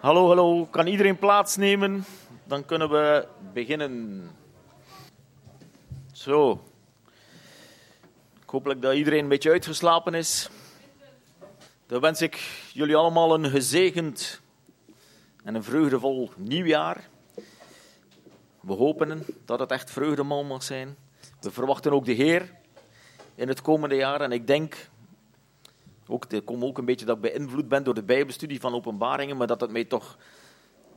[0.00, 0.66] Hallo, hallo.
[0.66, 2.04] Kan iedereen plaatsnemen?
[2.44, 4.30] Dan kunnen we beginnen.
[6.12, 6.64] Zo.
[8.46, 10.50] Hopelijk dat iedereen een beetje uitgeslapen is.
[11.86, 14.40] Dan wens ik jullie allemaal een gezegend
[15.44, 17.08] en een vreugdevol nieuwjaar.
[18.60, 20.96] We hopen dat het echt vreugdemol mag zijn.
[21.40, 22.52] We verwachten ook de Heer
[23.34, 24.20] in het komende jaar.
[24.20, 24.88] En ik denk,
[26.28, 29.46] ik kom ook een beetje dat ik beïnvloed ben door de Bijbelstudie van openbaringen, maar
[29.46, 30.18] dat het mij toch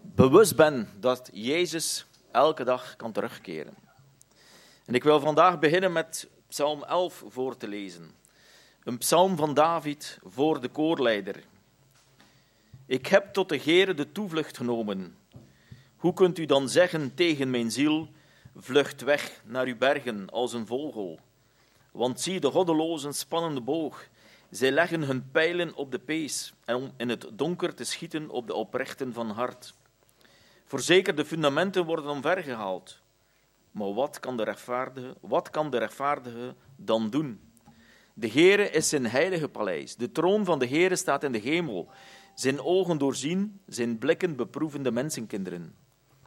[0.01, 3.73] bewust ben dat Jezus elke dag kan terugkeren.
[4.85, 8.11] En ik wil vandaag beginnen met Psalm 11 voor te lezen.
[8.83, 11.43] Een psalm van David voor de koorleider.
[12.85, 15.17] Ik heb tot de Heere de toevlucht genomen.
[15.95, 18.07] Hoe kunt u dan zeggen tegen mijn ziel,
[18.55, 21.19] vlucht weg naar uw bergen als een vogel?
[21.91, 24.07] Want zie, de goddelozen spannen de boog.
[24.49, 28.47] Zij leggen hun pijlen op de pees en om in het donker te schieten op
[28.47, 29.73] de oprechten van hart.
[30.65, 33.01] Voorzeker, de fundamenten worden omvergehaald.
[33.71, 37.41] Maar wat kan de rechtvaardige, wat kan de rechtvaardige dan doen?
[38.13, 39.95] De Heere is zijn heilige paleis.
[39.95, 41.89] De troon van de Heere staat in de hemel.
[42.35, 45.75] Zijn ogen doorzien, zijn blikken beproeven de mensenkinderen.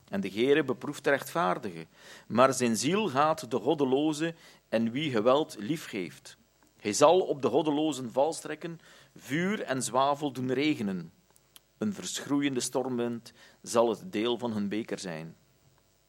[0.08, 1.86] En de Heere beproeft de rechtvaardige,
[2.26, 4.34] maar zijn ziel haat de goddeloze
[4.68, 6.36] en wie geweld liefgeeft.
[6.82, 8.80] Hij zal op de goddelozen valstrekken,
[9.16, 11.12] vuur en zwavel doen regenen.
[11.78, 15.36] Een verschroeiende stormwind zal het deel van hun beker zijn.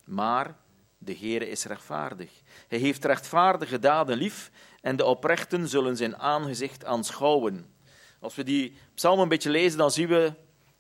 [0.06, 0.58] Maar
[0.98, 2.32] de Heere is rechtvaardig.
[2.68, 4.52] Hij heeft rechtvaardige daden lief
[4.82, 7.74] en de oprechten zullen zijn aangezicht aanschouwen.
[8.20, 10.34] Als we die psalm een beetje lezen, dan zien we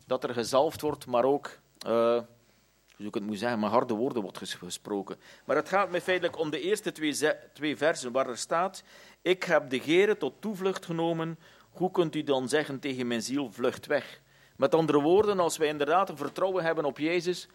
[0.05, 2.21] dat er gezalfd wordt, maar ook, uh,
[3.07, 5.15] ik het moet zeggen, maar harde woorden wordt gesproken.
[5.45, 7.15] Maar het gaat mij feitelijk om de eerste twee,
[7.53, 8.83] twee versen waar er staat,
[9.21, 13.51] ik heb de Heere tot toevlucht genomen, hoe kunt u dan zeggen tegen mijn ziel,
[13.51, 14.21] vlucht weg?
[14.55, 17.47] Met andere woorden, als wij inderdaad een vertrouwen hebben op Jezus,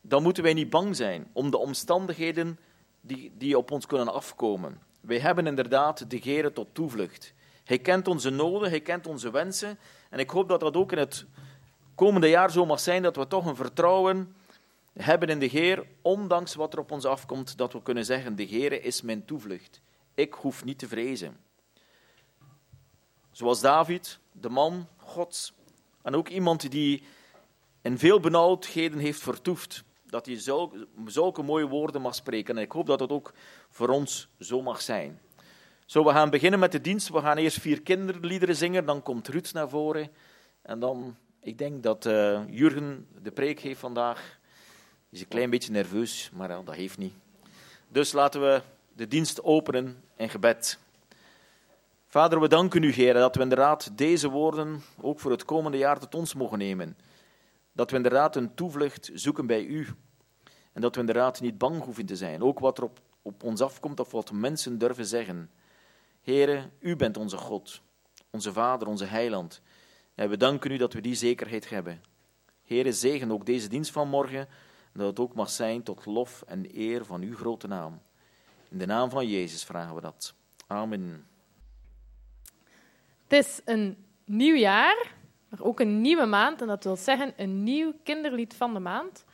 [0.00, 2.58] dan moeten wij niet bang zijn om de omstandigheden
[3.00, 4.80] die, die op ons kunnen afkomen.
[5.00, 7.32] Wij hebben inderdaad de Heere tot toevlucht.
[7.64, 9.78] Hij kent onze noden, hij kent onze wensen.
[10.10, 11.24] En ik hoop dat dat ook in het
[11.94, 14.34] komende jaar zo mag zijn, dat we toch een vertrouwen
[14.92, 18.46] hebben in de Heer, ondanks wat er op ons afkomt, dat we kunnen zeggen, de
[18.46, 19.80] Heere is mijn toevlucht.
[20.14, 21.36] Ik hoef niet te vrezen.
[23.30, 25.54] Zoals David, de man Gods,
[26.02, 27.02] en ook iemand die
[27.80, 32.56] in veel benauwdheden heeft vertoefd, dat hij zulke, zulke mooie woorden mag spreken.
[32.56, 33.32] En ik hoop dat dat ook
[33.68, 35.20] voor ons zo mag zijn.
[35.86, 37.08] Zo, we gaan beginnen met de dienst.
[37.08, 40.10] We gaan eerst vier kinderliederen zingen, dan komt Ruud naar voren.
[40.62, 44.39] En dan, ik denk dat uh, Jurgen de preek heeft vandaag.
[45.10, 47.12] Is een klein beetje nerveus, maar dat heeft niet.
[47.88, 48.62] Dus laten we
[48.92, 50.78] de dienst openen in gebed.
[52.06, 55.98] Vader, we danken u, Heer, dat we inderdaad deze woorden ook voor het komende jaar
[55.98, 56.96] tot ons mogen nemen.
[57.72, 59.88] Dat we inderdaad een toevlucht zoeken bij u.
[60.72, 62.42] En dat we inderdaad niet bang hoeven te zijn.
[62.42, 65.50] Ook wat er op, op ons afkomt of wat mensen durven zeggen.
[66.22, 67.80] Heere, u bent onze God,
[68.30, 69.60] onze Vader, onze Heiland.
[70.14, 72.02] En we danken u dat we die zekerheid hebben.
[72.64, 74.48] Heere, zegen ook deze dienst van morgen.
[74.92, 78.00] Dat het ook mag zijn tot lof en eer van uw grote naam.
[78.68, 80.34] In de naam van Jezus vragen we dat.
[80.66, 81.26] Amen.
[83.28, 85.14] Het is een nieuw jaar,
[85.48, 86.60] maar ook een nieuwe maand.
[86.60, 89.24] En dat wil zeggen een nieuw kinderlied van de maand.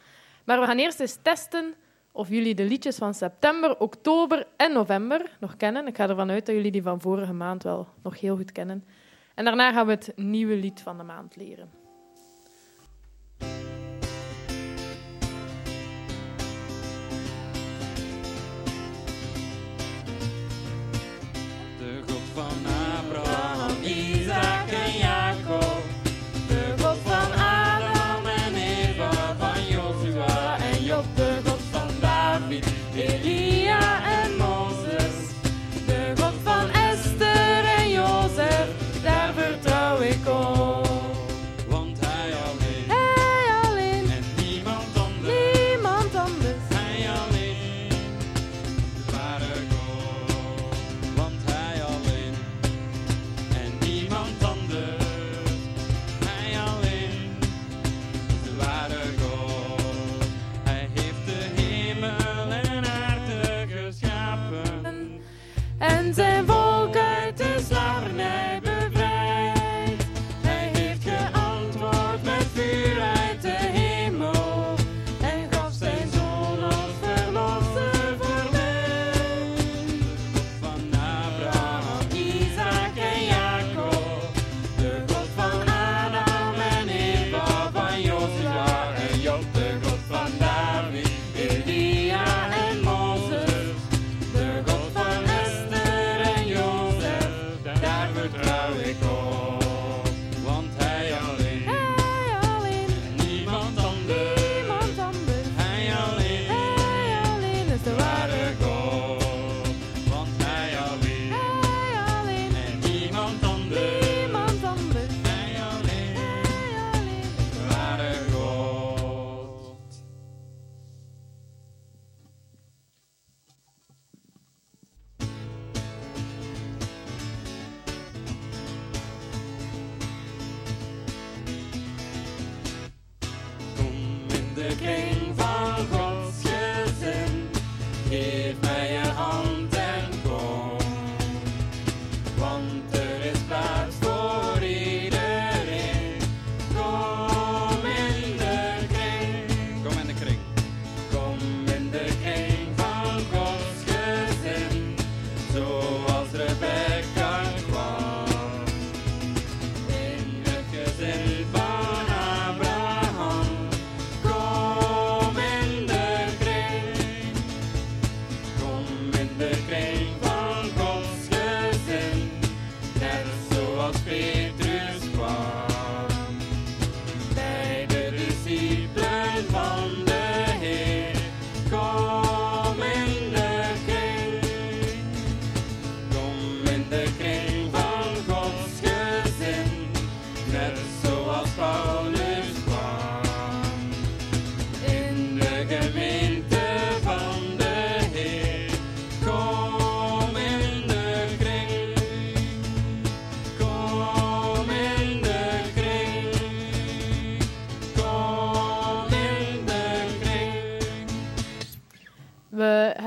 [0.45, 1.75] Maar we gaan eerst eens testen
[2.13, 5.87] of jullie de liedjes van september, oktober en november nog kennen.
[5.87, 8.85] Ik ga ervan uit dat jullie die van vorige maand wel nog heel goed kennen.
[9.35, 11.71] En daarna gaan we het nieuwe lied van de maand leren.
[22.39, 22.76] up all.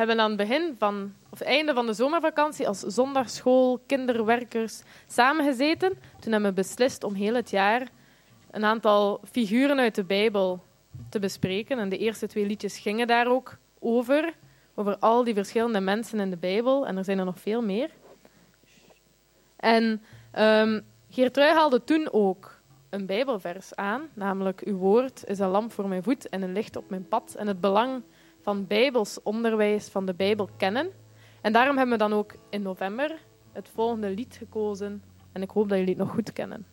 [0.10, 5.98] Hebben aan het begin van, of einde van de zomervakantie als zondagschool, kinderwerkers samengezeten.
[6.20, 7.88] Toen hebben we beslist om heel het jaar
[8.52, 10.64] een aantal figuren uit de Bijbel
[11.10, 11.80] te bespreken.
[11.80, 14.34] En de eerste twee liedjes gingen daar ook over.
[14.76, 16.88] Over al die verschillende mensen in de Bijbel.
[16.88, 17.90] En er zijn er nog veel meer.
[19.56, 20.04] En
[20.40, 22.60] um, Geertrui haalde toen ook
[22.90, 26.76] een Bijbelvers aan, namelijk Uw woord is een lamp voor mijn voet en een licht
[26.76, 27.36] op mijn pad.
[27.38, 28.02] En het belang
[28.42, 30.90] van Bijbels onderwijs van de Bijbel kennen.
[31.42, 33.18] En daarom hebben we dan ook in november
[33.52, 35.04] het volgende lied gekozen.
[35.32, 36.66] En ik hoop dat jullie het nog goed kennen.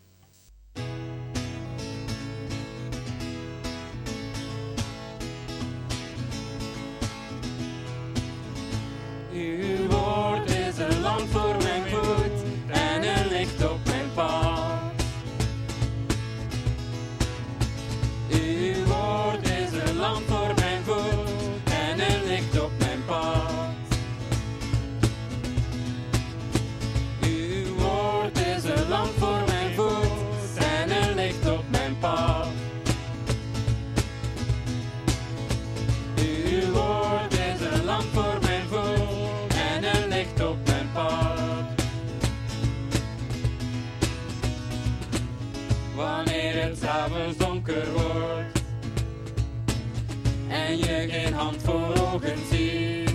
[51.37, 53.11] Hand voor ogen ziet,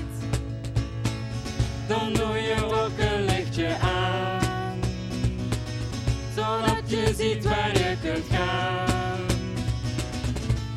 [1.87, 4.79] dan doe je ook een lichtje aan,
[6.35, 9.19] zodat je ziet waar je kunt gaan.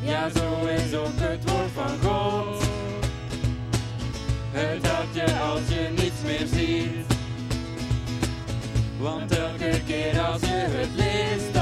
[0.01, 2.63] Ja, zo is ook het woord van God.
[4.51, 7.13] Het helpt je als je niets meer ziet.
[8.99, 11.54] Want elke keer als je het leest,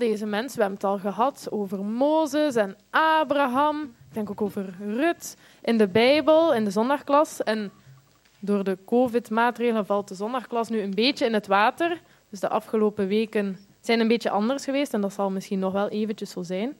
[0.00, 4.74] deze mensen, we hebben het al gehad over Mozes en Abraham, ik denk ook over
[4.78, 7.42] Rut in de Bijbel, in de zondagklas.
[7.42, 7.72] En
[8.38, 12.02] door de COVID-maatregelen valt de zondagklas nu een beetje in het water.
[12.28, 15.88] Dus de afgelopen weken zijn een beetje anders geweest en dat zal misschien nog wel
[15.88, 16.76] eventjes zo zijn.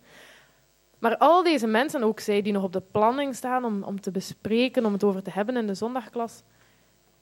[0.98, 4.10] Maar al deze mensen, ook zij die nog op de planning staan om, om te
[4.10, 6.42] bespreken, om het over te hebben in de zondagklas,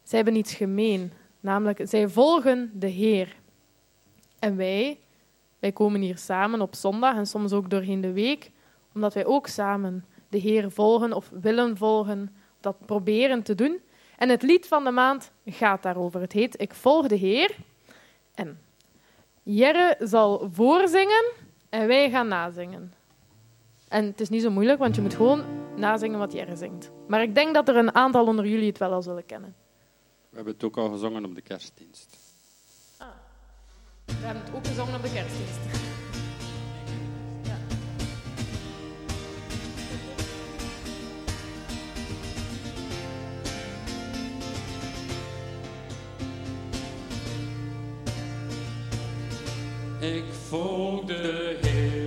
[0.03, 1.13] zij hebben iets gemeen.
[1.41, 3.37] Namelijk, zij volgen de Heer.
[4.39, 4.99] En wij,
[5.59, 8.51] wij komen hier samen op zondag en soms ook doorheen de week,
[8.95, 13.81] omdat wij ook samen de Heer volgen of willen volgen, dat proberen te doen.
[14.17, 16.21] En het lied van de maand gaat daarover.
[16.21, 17.57] Het heet Ik volg de Heer.
[18.35, 18.59] En
[19.43, 21.33] Jerre zal voorzingen
[21.69, 22.93] en wij gaan nazingen.
[23.89, 25.45] En het is niet zo moeilijk, want je moet gewoon
[25.77, 26.91] nazingen wat Jerre zingt.
[27.07, 29.55] Maar ik denk dat er een aantal onder jullie het wel al zullen kennen.
[30.31, 32.28] We hebben het ook al gezongen op de kerstdienst.
[34.09, 35.59] We hebben het ook gezongen op de kerstdienst.
[37.43, 37.59] Ja.
[50.07, 51.98] Ik volg de Heer,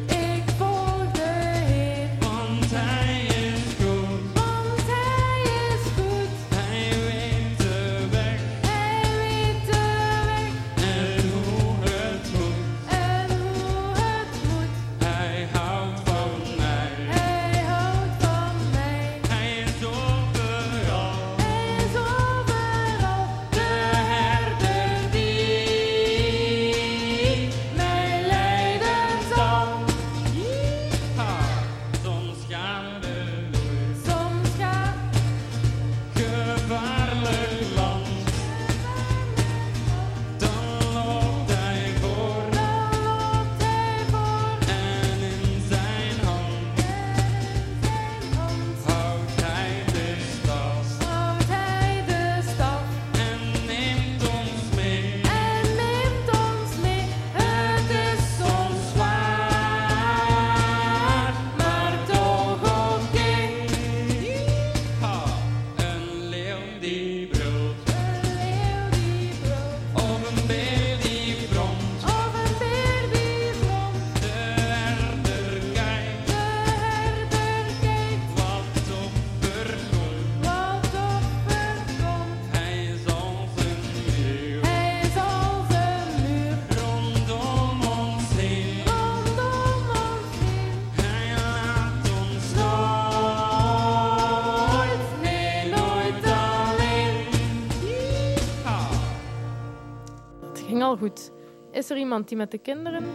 [101.91, 103.05] er iemand die met de kinderen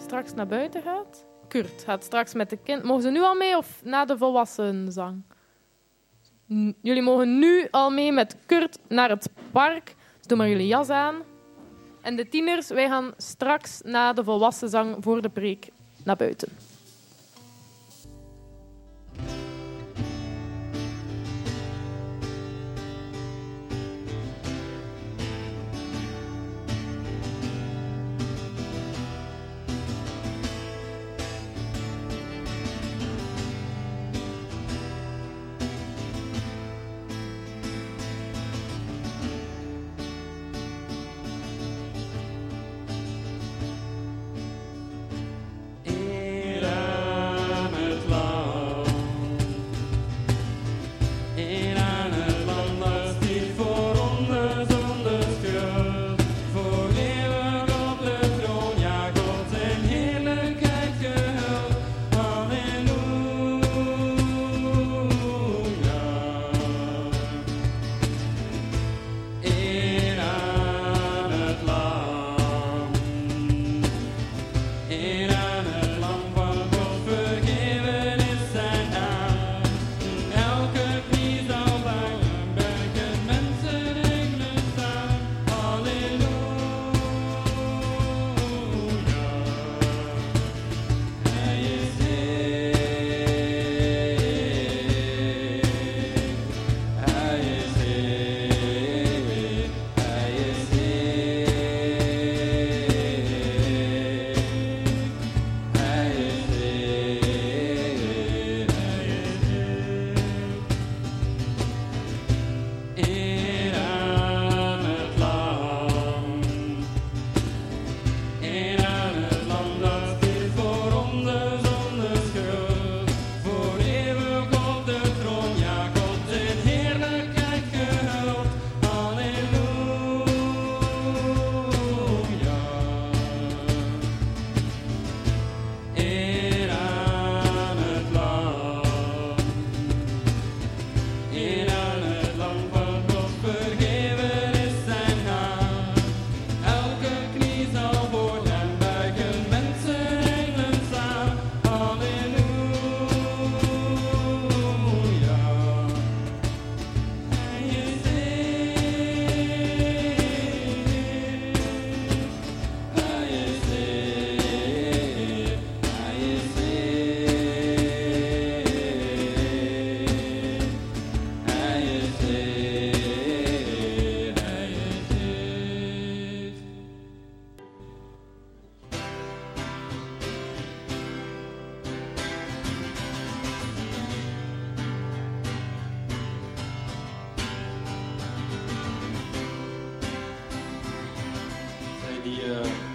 [0.00, 1.24] straks naar buiten gaat?
[1.48, 2.88] Kurt gaat straks met de kinderen.
[2.88, 5.22] Mogen ze nu al mee of na de volwassenzang?
[6.52, 9.94] N- Jullie mogen nu al mee met Kurt naar het park.
[10.18, 11.14] Dus doe maar jullie jas aan.
[12.00, 15.68] En de tieners, wij gaan straks na de volwassenzang voor de preek
[16.04, 16.48] naar buiten.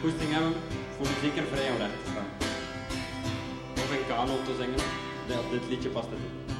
[0.08, 0.54] Goesting hebben,
[0.96, 2.30] voel je zeker vrij om recht te staan.
[3.74, 4.80] Of in kanon te zingen,
[5.52, 6.57] dit liedje past het niet.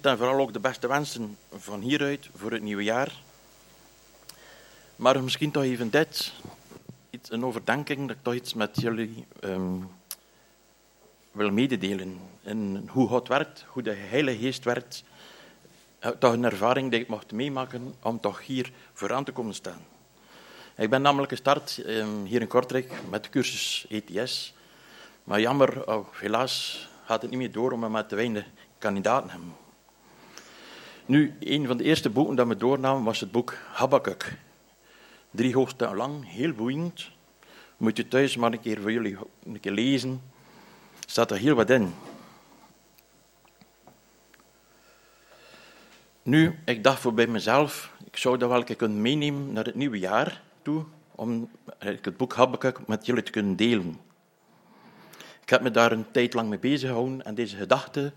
[0.00, 3.12] En vooral ook de beste wensen van hieruit voor het nieuwe jaar.
[4.96, 6.32] Maar misschien toch even dit,
[7.10, 9.76] iets, een overdenking dat ik toch iets met jullie ehm,
[11.32, 12.20] wil mededelen.
[12.42, 15.04] En hoe God werkt, hoe de Heilige Geest werkt.
[15.98, 19.80] Eh, Toch een ervaring die ik mocht meemaken om toch hier vooraan te komen staan.
[20.76, 24.54] Ik ben namelijk gestart ehm, hier in Kortrijk met de cursus ETS.
[25.24, 28.44] Maar jammer, oh, helaas gaat het niet meer door omdat we te weinig
[28.78, 29.59] kandidaten hebben.
[31.10, 34.36] Nu, een van de eerste boeken dat we doornamen was het boek Habakkuk.
[35.30, 37.10] Drie hoofdstukken lang, heel boeiend.
[37.76, 40.22] Moet je thuis maar een keer voor jullie een keer lezen.
[41.06, 41.94] Staat er heel wat in.
[46.22, 49.64] Nu, ik dacht voor bij mezelf, ik zou dat wel een keer kunnen meenemen naar
[49.64, 54.00] het nieuwe jaar toe, om het boek Habakkuk met jullie te kunnen delen.
[55.42, 58.12] Ik heb me daar een tijd lang mee bezig gehouden en deze gedachte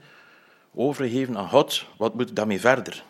[0.75, 1.85] overgegeven aan God.
[1.97, 3.03] Wat moet ik daarmee verder?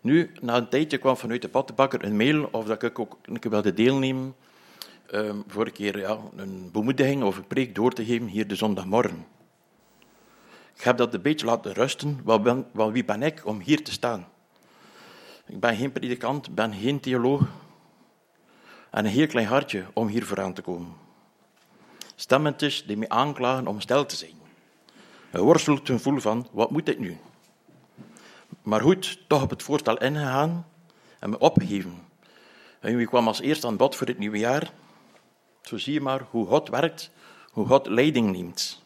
[0.00, 3.50] Nu, na een tijdje kwam vanuit de pottenbakker een mail of dat ik ook een
[3.50, 4.34] wilde deelnemen
[5.06, 8.54] ehm, voor een keer ja, een bemoediging of een preek door te geven hier de
[8.54, 9.26] zondagmorgen.
[10.74, 14.28] Ik heb dat een beetje laten rusten, want wie ben ik om hier te staan?
[15.46, 17.40] Ik ben geen predikant, ben geen theoloog
[18.90, 21.06] en een heel klein hartje om hier vooraan te komen
[22.20, 24.37] stemmetjes die mij aanklagen om stil te zijn.
[25.30, 27.16] Hij worstelt ten gevoel van, wat moet ik nu?
[28.62, 30.66] Maar goed, toch op het voorstel ingegaan
[31.18, 32.06] en me opgegeven.
[32.80, 34.72] En wie kwam als eerste aan bod voor het nieuwe jaar?
[35.62, 37.10] Zo zie je maar hoe God werkt,
[37.50, 38.82] hoe God leiding neemt.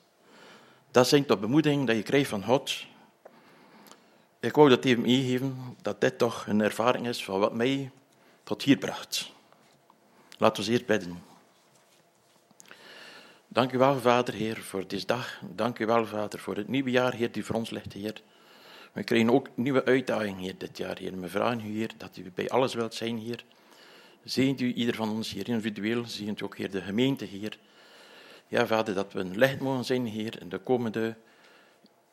[0.91, 2.87] Dat zijn toch bemoedigingen dat je krijgt van God.
[4.41, 7.91] Ik wou dat even meegeven, dat dit toch een ervaring is van wat mij
[8.43, 9.33] tot hier bracht.
[10.39, 11.23] Laten we eerst bidden.
[13.53, 15.41] Dank u wel, Vader, Heer, voor deze dag.
[15.55, 18.23] Dank u wel, Vader, voor het nieuwe jaar, Heer, die voor ons ligt, Heer.
[18.93, 21.21] We krijgen ook nieuwe uitdagingen, Heer, dit jaar, Heer.
[21.21, 23.45] We vragen u, Heer, dat u bij alles wilt zijn, Heer.
[24.25, 26.05] Zegent u ieder van ons, Heer, individueel.
[26.07, 27.59] Zegent u ook, Heer, de gemeente, Heer.
[28.49, 31.17] Ja, Vader, dat we een licht mogen zijn, Heer, in de komende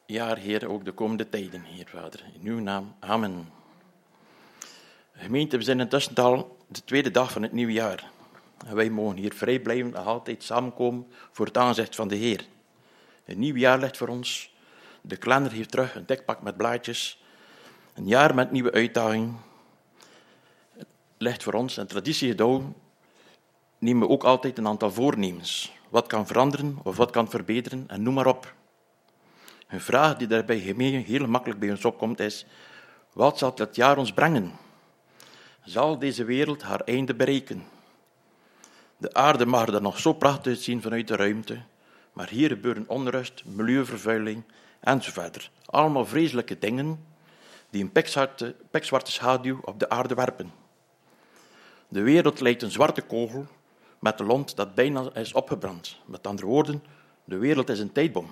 [0.06, 2.23] jaar, Heer, ook de komende tijden, Heer, Vader.
[2.41, 3.49] In uw naam, amen.
[5.15, 8.12] Gemeente, we zijn intussen al de tweede dag van het nieuwe jaar.
[8.65, 12.45] En wij mogen hier vrij blijven en altijd samenkomen voor het aanzicht van de Heer.
[13.25, 14.53] Een nieuw jaar ligt voor ons.
[15.01, 17.23] De kalender heeft terug een dekpak met blaadjes.
[17.93, 19.37] Een jaar met nieuwe uitdagingen
[21.17, 21.77] ligt voor ons.
[21.77, 22.73] En traditiegetouw
[23.77, 25.71] nemen we ook altijd een aantal voornemens.
[25.89, 28.53] Wat kan veranderen of wat kan verbeteren en noem maar op.
[29.67, 32.45] Een vraag die daarbij heel makkelijk bij ons opkomt is,
[33.13, 34.51] wat zal dat jaar ons brengen?
[35.63, 37.63] Zal deze wereld haar einde bereiken?
[38.99, 41.62] De aarde mag er nog zo prachtig uitzien vanuit de ruimte,
[42.13, 44.43] maar hier gebeuren onrust, milieuvervuiling
[44.79, 45.51] enzovoort.
[45.65, 47.05] Allemaal vreselijke dingen
[47.69, 50.51] die een pikzwarte, pikzwarte schaduw op de aarde werpen.
[51.88, 53.45] De wereld lijkt een zwarte kogel
[53.99, 55.97] met een lont dat bijna is opgebrand.
[56.05, 56.83] Met andere woorden,
[57.23, 58.29] de wereld is een tijdbom.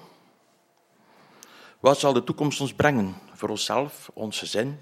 [1.79, 3.15] Wat zal de toekomst ons brengen?
[3.33, 4.79] Voor onszelf, ons gezin,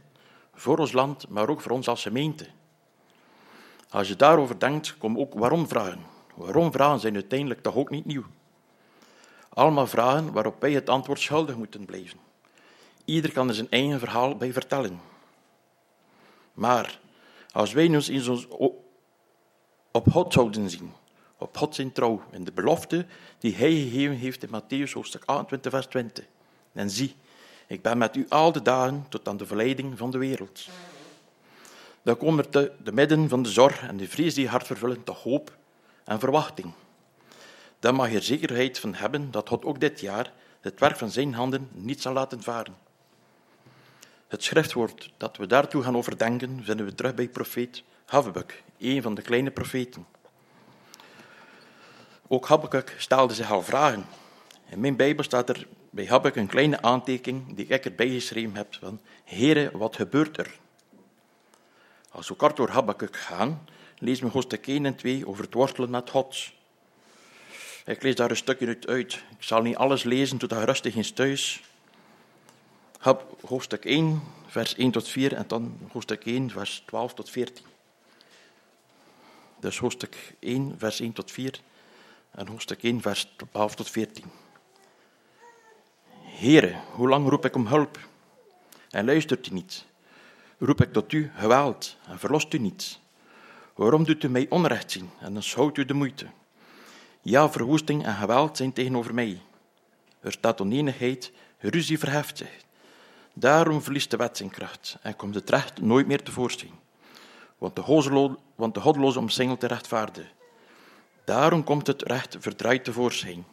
[0.53, 2.47] voor ons land, maar ook voor ons als gemeente.
[3.89, 5.99] Als je daarover denkt, kom ook waarom vragen.
[6.35, 8.25] Waarom vragen zijn uiteindelijk toch ook niet nieuw.
[9.49, 12.19] Allemaal vragen waarop wij het antwoord schuldig moeten blijven.
[13.05, 14.99] Ieder kan er zijn eigen verhaal bij vertellen.
[16.53, 16.99] Maar
[17.51, 18.47] als wij ons in ons
[19.91, 20.91] op God zouden zien,
[21.37, 23.05] op God zijn trouw en de belofte
[23.39, 26.25] die Hij gegeven heeft in Matthäus hoofdstuk 28, vers 20.
[26.73, 27.15] En zie,
[27.67, 30.67] ik ben met u al de dagen tot aan de verleiding van de wereld.
[32.05, 35.03] Dan komen er te de midden van de zorg en de vrees die hart vervullen
[35.03, 35.57] toch hoop
[36.03, 36.73] en verwachting.
[37.79, 41.09] Dan mag je er zekerheid van hebben dat God ook dit jaar het werk van
[41.09, 42.75] zijn handen niet zal laten varen.
[44.27, 49.15] Het schriftwoord dat we daartoe gaan overdenken vinden we terug bij profeet Habakkuk, een van
[49.15, 50.05] de kleine profeten.
[52.27, 54.05] Ook Habakkuk stelde zich al vragen.
[54.69, 58.75] In mijn Bijbel staat er bij Habakkuk een kleine aantekening die ik erbij geschreven heb
[58.79, 60.63] van Heere, wat gebeurt er?
[62.15, 63.67] Als we kort door Habakkuk gaan,
[63.99, 66.51] lezen we hoofdstuk 1 en 2 over het wortelen met God.
[67.85, 69.13] Ik lees daar een stukje uit.
[69.13, 71.63] Ik zal niet alles lezen, tot je rustig eens thuis.
[73.45, 77.65] Hoofdstuk 1, vers 1 tot 4 en dan hoofdstuk 1, vers 12 tot 14.
[79.59, 81.59] Dus hoofdstuk 1, vers 1 tot 4
[82.31, 84.23] en hoofdstuk 1, vers 12 tot 14.
[86.21, 87.99] Here, hoe lang roep ik om hulp
[88.89, 89.85] en luistert u niet?
[90.57, 92.99] Roep ik tot u geweld en verlost u niet?
[93.73, 96.27] Waarom doet u mij onrecht zien en schouwt u de moeite?
[97.21, 99.41] Ja, verwoesting en geweld zijn tegenover mij.
[100.19, 102.63] Er staat oneenigheid, ruzie verheft zich.
[103.33, 106.73] Daarom verliest de wet zijn kracht en komt het recht nooit meer tevoorschijn.
[107.57, 110.27] Want de, want de goddeloze omsingelt de rechtvaardige.
[111.23, 113.45] Daarom komt het recht verdraaid tevoorschijn.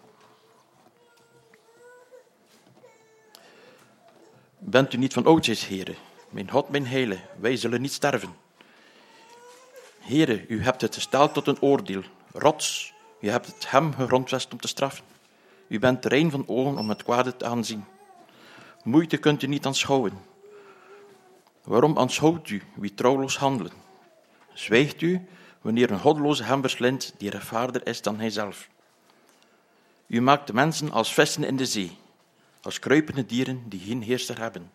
[4.59, 5.97] Bent u niet van oudjes, heren?
[6.33, 8.35] Mijn God, mijn heile, wij zullen niet sterven.
[9.99, 12.03] Heren, u hebt het gesteld tot een oordeel.
[12.33, 15.05] Rots, u hebt het hem gegrondvest om te straffen.
[15.69, 17.85] U bent rein van ogen om het kwade te aanzien.
[18.83, 20.13] Moeite kunt u niet aanschouwen.
[21.65, 23.73] Waarom aanschouwt u wie trouwloos handelen?
[24.53, 25.27] Zwijgt u
[25.61, 28.69] wanneer een godloze hem verslindt die rechtvaardiger is dan hijzelf?
[30.07, 31.97] U maakt de mensen als vissen in de zee,
[32.63, 34.71] als kruipende dieren die geen heerser hebben.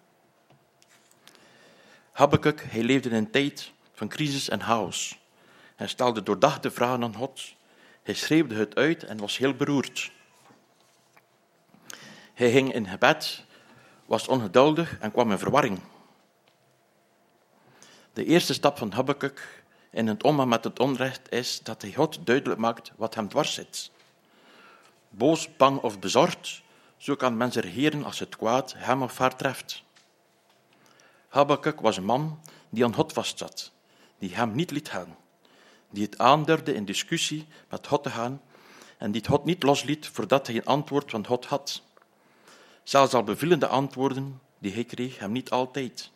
[2.17, 5.19] Habakkuk, hij leefde in een tijd van crisis en chaos.
[5.75, 7.53] Hij stelde doordachte vragen aan God.
[8.03, 10.12] Hij schreeuwde het uit en was heel beroerd.
[12.34, 13.45] Hij ging in gebed,
[14.06, 15.80] was ongeduldig en kwam in verwarring.
[18.13, 22.25] De eerste stap van Habakkuk in het omgaan met het onrecht is dat hij God
[22.25, 23.91] duidelijk maakt wat hem dwars zit.
[25.10, 26.62] Boos, bang of bezorgd,
[26.97, 29.86] zo kan men regeren als het kwaad hem of haar treft.
[31.38, 33.71] Habakkuk was een man die aan God vastzat,
[34.19, 35.15] die hem niet liet gaan,
[35.89, 38.41] die het aandurfde in discussie met God te gaan
[38.97, 41.82] en die het God niet losliet voordat hij een antwoord van God had.
[42.84, 46.12] Zelfs al bevielen de antwoorden die hij kreeg hem niet altijd.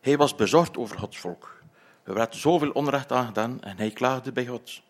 [0.00, 1.62] Hij was bezorgd over Gods volk.
[2.02, 4.80] Er werd zoveel onrecht aangedaan en hij klaagde bij God.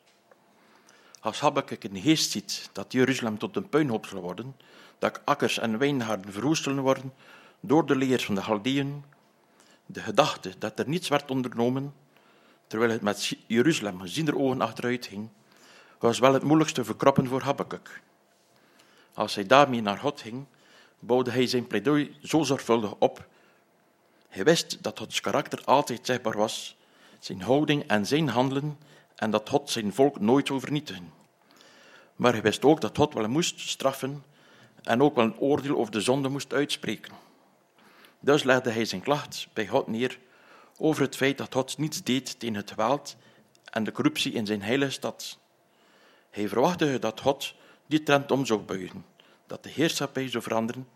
[1.20, 4.57] Als Habakkuk de geest ziet dat Jeruzalem tot een puinhoop zal worden,
[4.98, 7.12] dat akkers en wijngaarden verwoest zullen worden
[7.61, 9.05] door de leer van de Galdeën,
[9.87, 11.95] de gedachte dat er niets werd ondernomen,
[12.66, 15.29] terwijl het met Jeruzalem gezien er ogen achteruit ging,
[15.99, 18.03] was wel het moeilijkste verkroppen voor Habakkuk.
[19.14, 20.45] Als hij daarmee naar God ging,
[20.99, 23.27] bouwde hij zijn pleidooi zo zorgvuldig op.
[24.29, 26.77] Hij wist dat Gods karakter altijd zichtbaar was,
[27.19, 28.79] zijn houding en zijn handelen,
[29.16, 31.12] en dat God zijn volk nooit zou vernietigen.
[32.16, 34.25] Maar hij wist ook dat God wel moest straffen
[34.83, 37.12] en ook wel een oordeel over de zonde moest uitspreken.
[38.27, 40.19] Dus legde hij zijn klacht bij God neer
[40.79, 43.17] over het feit dat God niets deed tegen het geweld
[43.65, 45.39] en de corruptie in zijn heilige stad.
[46.31, 47.55] Hij verwachtte dat God
[47.87, 49.05] die trend om zou buigen,
[49.47, 50.89] dat de heerschappij zou veranderen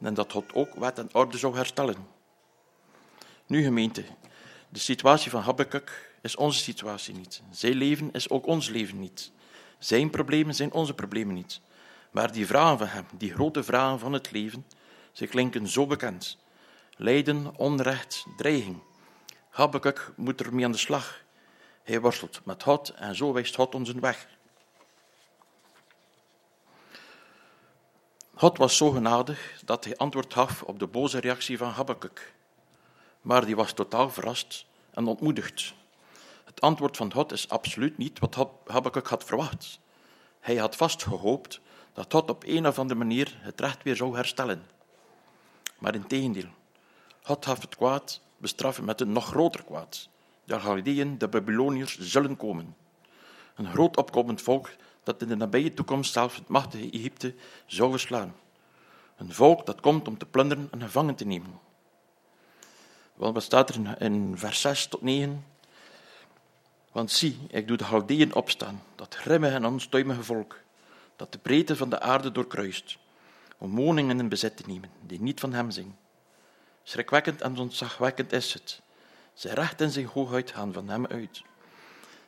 [0.00, 2.06] en dat God ook wet en orde zou herstellen.
[3.46, 4.04] Nu gemeente,
[4.68, 7.42] de situatie van Habakkuk is onze situatie niet.
[7.50, 9.32] Zijn leven is ook ons leven niet.
[9.78, 11.60] Zijn problemen zijn onze problemen niet.
[12.10, 14.66] Maar die vragen van hem, die grote vragen van het leven,
[15.12, 16.40] ze klinken zo bekend.
[17.02, 18.78] Lijden, onrecht, dreiging.
[19.48, 21.22] Habakkuk moet ermee aan de slag.
[21.82, 24.28] Hij worstelt met God en zo wijst God ons een weg.
[28.34, 32.34] God was zo genadig dat hij antwoord gaf op de boze reactie van Habakkuk.
[33.20, 35.74] Maar die was totaal verrast en ontmoedigd.
[36.44, 39.80] Het antwoord van God is absoluut niet wat Habakkuk had verwacht.
[40.40, 41.60] Hij had vast gehoopt
[41.92, 44.66] dat God op een of andere manier het recht weer zou herstellen.
[45.78, 46.48] Maar in tegendeel,
[47.22, 50.08] God gaf het kwaad bestraffen met een nog groter kwaad.
[50.44, 52.76] De Galdeën, de Babyloniërs, zullen komen.
[53.54, 54.70] Een groot opkomend volk
[55.02, 57.34] dat in de nabije toekomst zelfs het machtige Egypte
[57.66, 58.34] zou verslaan.
[59.16, 61.60] Een volk dat komt om te plunderen en gevangen te nemen.
[63.14, 65.44] Wel, wat staat er in vers 6 tot 9?
[66.92, 70.58] Want zie, ik doe de Galdeën opstaan, dat grimmige en onstuimige volk,
[71.16, 72.98] dat de breedte van de aarde doorkruist,
[73.58, 75.96] om woningen in bezit te nemen, die niet van hem zijn.
[76.82, 78.80] Schrikwekkend en ontzagwekkend is het.
[79.34, 81.42] Zij recht in zijn hoogheid gaan van hem uit.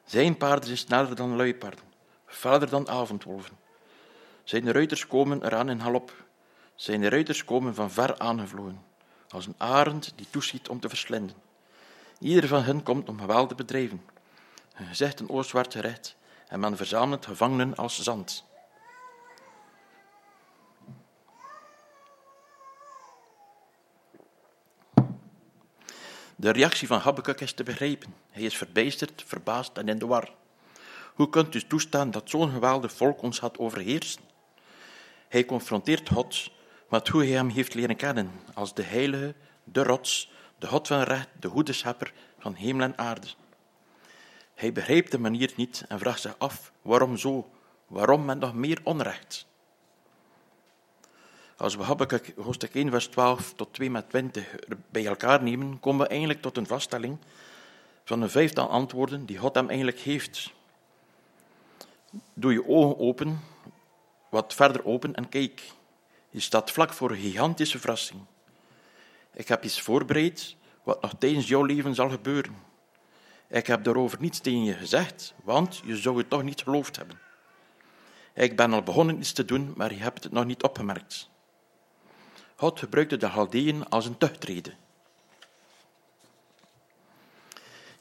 [0.05, 1.85] Zijn paarden zijn sneller dan luipaarden,
[2.27, 3.59] verder dan avondwolven.
[4.45, 6.25] Zijn ruiters komen eraan in galop.
[6.75, 8.85] Zijn ruiters komen van ver aangevlogen,
[9.29, 11.37] als een arend die toeschiet om te verslinden.
[12.19, 14.05] Ieder van hen komt om geweld te bedrijven.
[14.75, 16.17] Hun gezichten oostwaarts gericht
[16.49, 18.45] en men verzamelt gevangenen als zand.
[26.37, 28.15] De reactie van Habakkuk is te begrijpen.
[28.31, 30.31] Hij is verbijsterd, verbaasd en in de war.
[31.15, 34.23] Hoe kunt u toestaan dat zo'n geweldig volk ons gaat overheersen?
[35.29, 36.51] Hij confronteert God
[36.89, 41.03] met hoe hij hem heeft leren kennen als de heilige, de rots, de God van
[41.03, 43.27] recht, de goede schepper van hemel en aarde.
[44.55, 47.51] Hij begrijpt de manier niet en vraagt zich af waarom zo,
[47.87, 49.47] waarom met nog meer onrecht.
[51.57, 54.55] Als we Habakkuk hoofdstuk 1, vers 12 tot 2 met 20
[54.91, 57.19] bij elkaar nemen, komen we eigenlijk tot een vaststelling
[58.05, 60.53] van een vijftal antwoorden die God hem eigenlijk heeft.
[62.33, 63.41] Doe je ogen open,
[64.29, 65.63] wat verder open en kijk.
[66.31, 68.21] Je staat vlak voor een gigantische verrassing.
[69.33, 72.57] Ik heb iets voorbereid wat nog tijdens jouw leven zal gebeuren.
[73.49, 77.19] Ik heb daarover niets tegen je gezegd, want je zou het toch niet geloofd hebben.
[78.35, 81.33] Ik ben al begonnen iets te doen, maar je hebt het nog niet opgemerkt.
[82.57, 84.75] God gebruikte de Galdeën als een tuchtreden.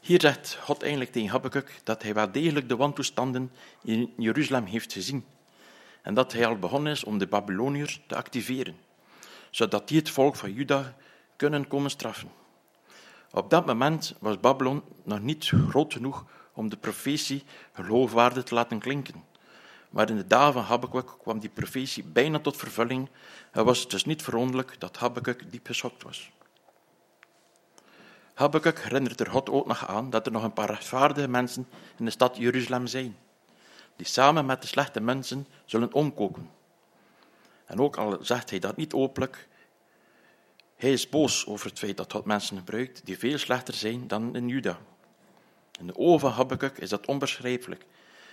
[0.00, 4.92] Hier zegt God eigenlijk tegen Habakkuk dat hij wel degelijk de wantoestanden in Jeruzalem heeft
[4.92, 5.24] gezien
[6.02, 8.76] en dat hij al begonnen is om de Babyloniërs te activeren,
[9.50, 10.96] zodat die het volk van Juda
[11.36, 12.30] kunnen komen straffen.
[13.30, 18.78] Op dat moment was Babylon nog niet groot genoeg om de profetie geloofwaardig te laten
[18.78, 19.24] klinken.
[19.94, 23.08] Maar in de dagen van Habakkuk kwam die profetie bijna tot vervulling
[23.50, 26.30] en was het dus niet verwonderlijk dat Habakkuk diep geschokt was.
[28.34, 32.04] Habakkuk herinnert er God ook nog aan dat er nog een paar rechtvaardige mensen in
[32.04, 33.16] de stad Jeruzalem zijn,
[33.96, 36.50] die samen met de slechte mensen zullen omkoken.
[37.66, 39.48] En ook al zegt hij dat niet openlijk,
[40.76, 44.36] hij is boos over het feit dat God mensen gebruikt die veel slechter zijn dan
[44.36, 44.78] in Juda.
[45.78, 47.86] In de ogen van Habakkuk is dat onbeschrijfelijk.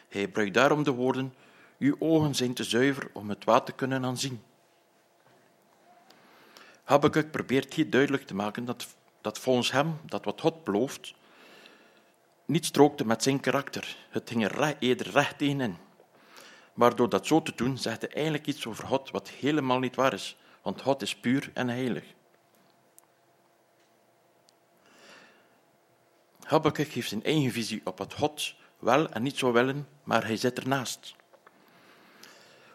[0.09, 1.33] Hij gebruikt daarom de woorden,
[1.81, 4.41] uw ogen zijn te zuiver om het water te kunnen aanzien.
[6.83, 8.87] Habakkuk probeert hier duidelijk te maken dat,
[9.21, 11.13] dat volgens hem dat wat God belooft
[12.45, 13.97] niet strookte met zijn karakter.
[14.09, 15.77] Het ging er eerder recht tegenin.
[16.73, 19.95] Maar door dat zo te doen, zegt hij eigenlijk iets over God wat helemaal niet
[19.95, 22.03] waar is, want God is puur en heilig.
[26.43, 30.37] Habakkuk heeft zijn eigen visie op wat God wel en niet zou willen, maar hij
[30.37, 31.15] zit ernaast.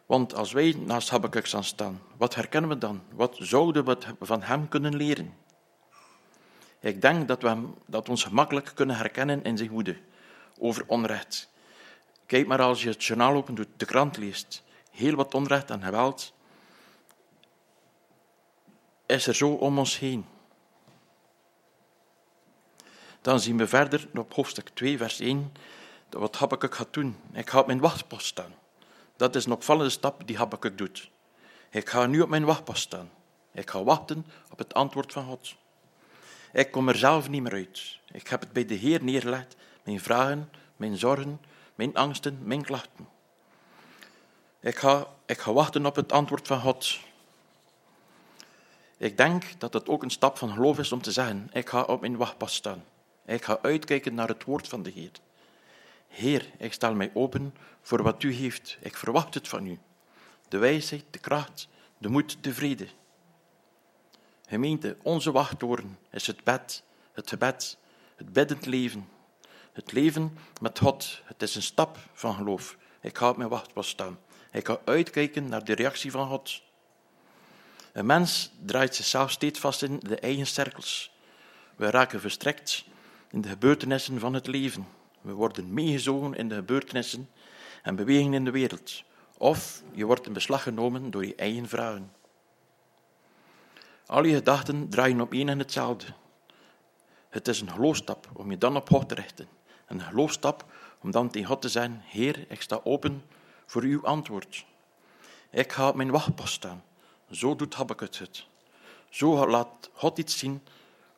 [0.06, 3.02] Want als wij naast Habakkuk staan, wat herkennen we dan?
[3.10, 5.34] Wat zouden we van hem kunnen leren?
[6.80, 9.96] Ik denk dat we, hem, dat ons gemakkelijk kunnen herkennen in zijn woede
[10.58, 11.48] over onrecht.
[12.26, 14.62] Kijk maar als je het journaal opent, de krant leest.
[14.90, 16.34] Heel wat onrecht en geweld
[19.06, 20.26] is er zo om ons heen.
[23.20, 25.52] Dan zien we verder op hoofdstuk 2, vers 1,
[26.10, 27.16] wat Habakkuk gaat doen.
[27.32, 28.54] Ik ga op mijn wachtpost staan.
[29.16, 31.10] Dat is een opvallende stap die Habakkuk doet.
[31.70, 33.10] Ik ga nu op mijn wachtpost staan.
[33.52, 35.54] Ik ga wachten op het antwoord van God.
[36.52, 37.98] Ik kom er zelf niet meer uit.
[38.12, 41.40] Ik heb het bij de Heer neergelegd, mijn vragen, mijn zorgen,
[41.74, 43.08] mijn angsten, mijn klachten.
[44.60, 46.98] Ik ga, ik ga wachten op het antwoord van God.
[48.96, 51.82] Ik denk dat het ook een stap van geloof is om te zeggen: Ik ga
[51.82, 52.84] op mijn wachtpost staan.
[53.26, 55.10] Ik ga uitkijken naar het woord van de Heer.
[56.16, 58.78] Heer, ik stel mij open voor wat u heeft.
[58.80, 59.78] Ik verwacht het van u.
[60.48, 62.88] De wijsheid, de kracht, de moed, de vrede.
[64.48, 67.78] Gemeente, onze wachttoren is het bed, het gebed,
[68.16, 69.08] het biddend leven.
[69.72, 72.76] Het leven met God, het is een stap van geloof.
[73.00, 74.18] Ik ga op mijn wachtpost staan.
[74.52, 76.62] Ik ga uitkijken naar de reactie van God.
[77.92, 81.14] Een mens draait zichzelf steeds vast in de eigen cirkels.
[81.76, 82.84] We raken verstrekt
[83.30, 84.95] in de gebeurtenissen van het leven.
[85.26, 87.28] We worden meegezogen in de gebeurtenissen
[87.82, 89.04] en bewegingen in de wereld.
[89.38, 92.12] Of je wordt in beslag genomen door je eigen vragen.
[94.06, 96.06] Al je gedachten draaien op één en hetzelfde.
[97.28, 99.48] Het is een geloofstap om je dan op God te richten.
[99.86, 100.64] Een geloofstap
[101.00, 103.22] om dan tegen God te zeggen: Heer, ik sta open
[103.66, 104.64] voor uw antwoord.
[105.50, 106.82] Ik ga op mijn wachtpost staan.
[107.30, 108.46] Zo doet Habakkuk het.
[109.08, 110.62] Zo laat God iets zien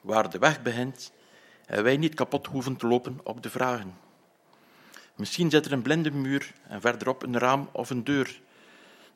[0.01, 1.13] waar de weg begint
[1.69, 3.97] en wij niet kapot hoeven te lopen op de vragen.
[5.17, 8.41] Misschien zit er een blinde muur en verderop een raam of een deur.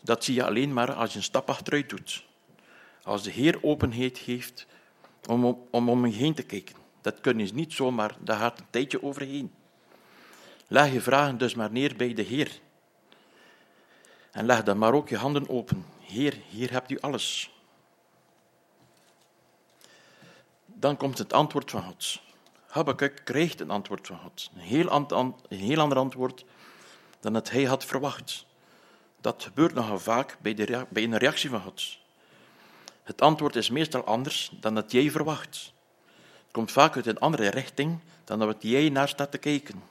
[0.02, 2.24] Dat zie je alleen maar als je een stap achteruit doet.
[3.02, 4.66] Als de Heer openheid geeft
[5.28, 6.74] om om, om, om je heen te kijken.
[7.00, 9.52] Dat kun je niet zomaar, daar gaat een tijdje overheen.
[10.68, 12.60] Leg je vragen dus maar neer bij de Heer.
[14.30, 15.84] En leg dan maar ook je handen open.
[16.00, 17.50] Heer, hier hebt u alles.
[20.66, 22.20] Dan komt het antwoord van God.
[22.72, 24.50] Habakkuk krijgt een antwoord van God.
[24.54, 25.06] Een heel,
[25.48, 26.44] heel ander antwoord
[27.20, 28.46] dan het hij had verwacht.
[29.20, 31.98] Dat gebeurt nogal vaak bij, de, bij een reactie van God.
[33.02, 35.72] Het antwoord is meestal anders dan dat jij verwacht.
[36.42, 39.82] Het komt vaak uit een andere richting dan dat jij naar staat te kijken.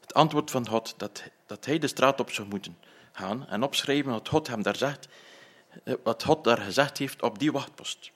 [0.00, 2.78] Het antwoord van God dat, dat hij de straat op zou moeten
[3.12, 5.08] gaan en opschrijven wat God hem daar zegt,
[5.84, 8.14] eh, wat God daar gezegd heeft op die wachtpost.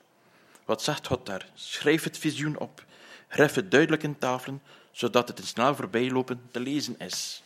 [0.70, 1.48] Wat zegt God daar?
[1.54, 2.84] Schrijf het visioen op.
[3.28, 7.42] Gref het duidelijk in tafelen, zodat het in snel voorbijlopen te lezen is.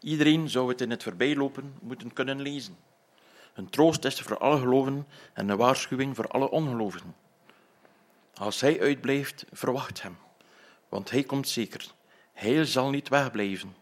[0.00, 2.76] Iedereen zou het in het voorbijlopen moeten kunnen lezen.
[3.54, 7.14] Een troost is voor alle gelovigen en een waarschuwing voor alle ongelovigen.
[8.34, 10.18] Als hij uitblijft, verwacht hem,
[10.88, 11.92] want hij komt zeker.
[12.32, 13.76] Hij zal niet wegblijven.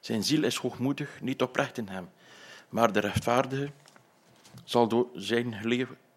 [0.00, 2.10] Zijn ziel is hoogmoedig, niet oprecht in hem,
[2.68, 3.70] maar de rechtvaardige
[4.64, 5.54] zal door zijn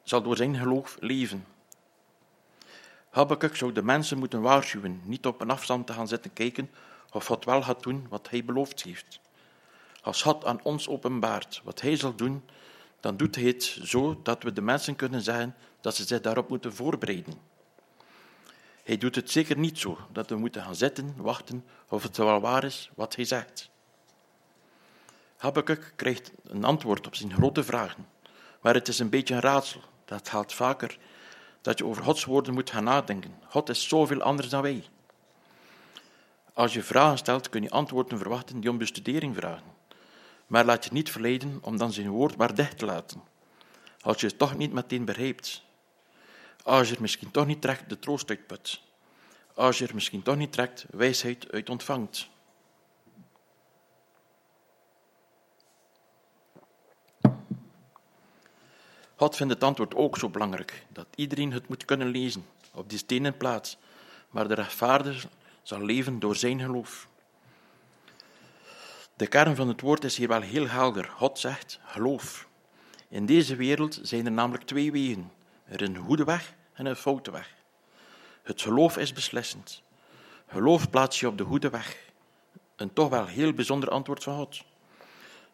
[0.09, 1.45] zal door zijn geloof leven.
[3.09, 6.69] Habakkuk zou de mensen moeten waarschuwen niet op een afstand te gaan zitten kijken
[7.11, 9.19] of God wel gaat doen wat hij beloofd heeft.
[10.01, 12.43] Als God aan ons openbaart wat hij zal doen,
[12.99, 16.49] dan doet hij het zo dat we de mensen kunnen zeggen dat ze zich daarop
[16.49, 17.33] moeten voorbereiden.
[18.83, 22.39] Hij doet het zeker niet zo dat we moeten gaan zitten, wachten of het wel
[22.39, 23.69] waar is wat hij zegt.
[25.37, 28.07] Habakkuk krijgt een antwoord op zijn grote vragen,
[28.61, 29.81] maar het is een beetje een raadsel.
[30.09, 30.97] Dat geldt vaker
[31.61, 33.39] dat je over Gods woorden moet gaan nadenken.
[33.49, 34.83] God is zoveel anders dan wij.
[36.53, 39.73] Als je vragen stelt, kun je antwoorden verwachten die om bestudering vragen.
[40.47, 43.21] Maar laat je niet verleiden om dan zijn woord maar dicht te laten.
[44.01, 45.63] Als je het toch niet meteen begrijpt.
[46.63, 48.81] Als je er misschien toch niet trekt de troost uitput.
[49.53, 52.29] Als je er misschien toch niet trekt wijsheid uit ontvangt.
[59.19, 62.97] God vindt het antwoord ook zo belangrijk, dat iedereen het moet kunnen lezen, op die
[62.97, 63.77] stenen plaats,
[64.29, 65.27] maar de rechtvaardige
[65.63, 67.07] zal leven door zijn geloof.
[69.15, 71.05] De kern van het woord is hier wel heel helder.
[71.05, 72.47] God zegt geloof.
[73.07, 75.31] In deze wereld zijn er namelijk twee wegen.
[75.65, 77.55] Er een goede weg en een foute weg.
[78.43, 79.81] Het geloof is beslissend.
[80.47, 81.97] Geloof plaats je op de goede weg.
[82.75, 84.63] Een toch wel heel bijzonder antwoord van God.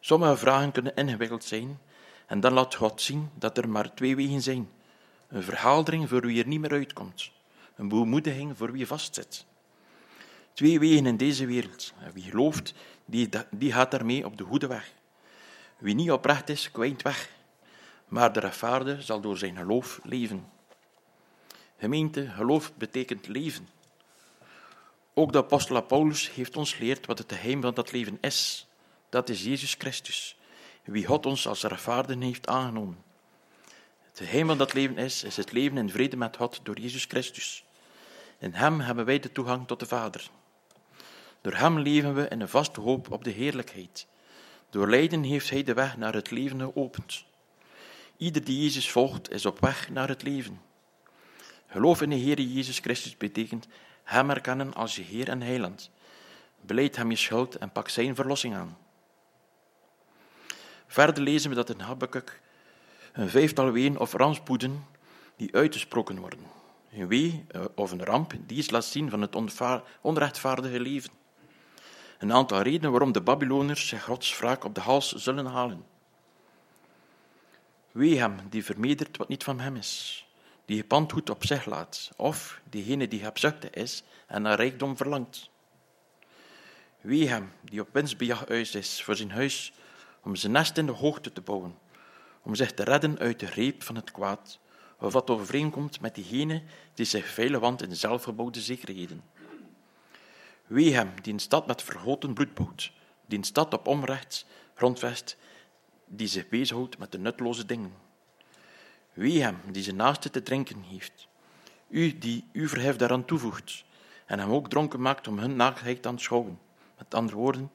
[0.00, 1.78] Sommige vragen kunnen ingewikkeld zijn,
[2.26, 4.70] en dan laat God zien dat er maar twee wegen zijn.
[5.28, 7.30] Een verhaaldering voor wie er niet meer uitkomt.
[7.76, 9.46] Een bemoediging voor wie vastzit.
[10.52, 11.92] Twee wegen in deze wereld.
[12.12, 12.74] Wie gelooft,
[13.04, 14.92] die, die gaat daarmee op de goede weg.
[15.78, 17.30] Wie niet oprecht is, kwijnt weg.
[18.08, 20.48] Maar de rechtvaardige zal door zijn geloof leven.
[21.78, 23.68] Gemeente, geloof betekent leven.
[25.14, 28.66] Ook de apostel Paulus heeft ons geleerd wat het geheim van dat leven is.
[29.08, 30.36] Dat is Jezus Christus
[30.86, 33.04] wie God ons als rechtvaardigen heeft aangenomen.
[34.00, 37.04] Het geheim van dat leven is, is het leven in vrede met God door Jezus
[37.04, 37.64] Christus.
[38.38, 40.30] In Hem hebben wij de toegang tot de Vader.
[41.40, 44.06] Door Hem leven we in een vaste hoop op de heerlijkheid.
[44.70, 47.24] Door lijden heeft Hij de weg naar het leven geopend.
[48.16, 50.60] Ieder die Jezus volgt, is op weg naar het leven.
[51.66, 53.66] Geloof in de Heer Jezus Christus betekent
[54.02, 55.90] Hem erkennen als je Heer en Heiland.
[56.60, 58.76] Beleid Hem je schuld en pak Zijn verlossing aan.
[60.86, 62.40] Verder lezen we dat in Habakkuk
[63.12, 64.86] een vijftal ween of rampspoeden
[65.36, 66.40] die uitgesproken worden.
[66.92, 69.36] Een wee eh, of een ramp die iets laat zien van het
[70.00, 71.10] onrechtvaardige leven.
[72.18, 75.84] Een aantal redenen waarom de Babyloners zich Gods wraak op de hals zullen halen.
[77.92, 80.26] Wee hem die vermeerdert wat niet van hem is,
[80.64, 85.50] die gepandgoed op zich laat, of diegene die hebzuchtig is en naar rijkdom verlangt.
[87.00, 89.72] Wie hem die op winstbejag uit is voor zijn huis,
[90.26, 91.78] om zijn nest in de hoogte te bouwen,
[92.42, 94.58] om zich te redden uit de greep van het kwaad,
[94.98, 96.62] of wat overeenkomt met diegene
[96.94, 99.22] die zich veilig wandt in zelfgebouwde zekerheden.
[100.66, 102.92] Wie hem die een stad met vergoten bloed bouwt,
[103.26, 105.36] die een stad op onrecht grondvest,
[106.06, 107.92] die zich bezighoudt met de nutteloze dingen.
[109.12, 111.28] Wie hem die zijn naaste te drinken heeft,
[111.88, 113.84] u die uw verhef daaraan toevoegt,
[114.24, 116.58] en hem ook dronken maakt om hun naaktheid te aanschouwen.
[116.98, 117.70] Met andere woorden,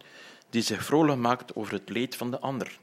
[0.51, 2.79] die zich vrolijk maakt over het leed van de ander.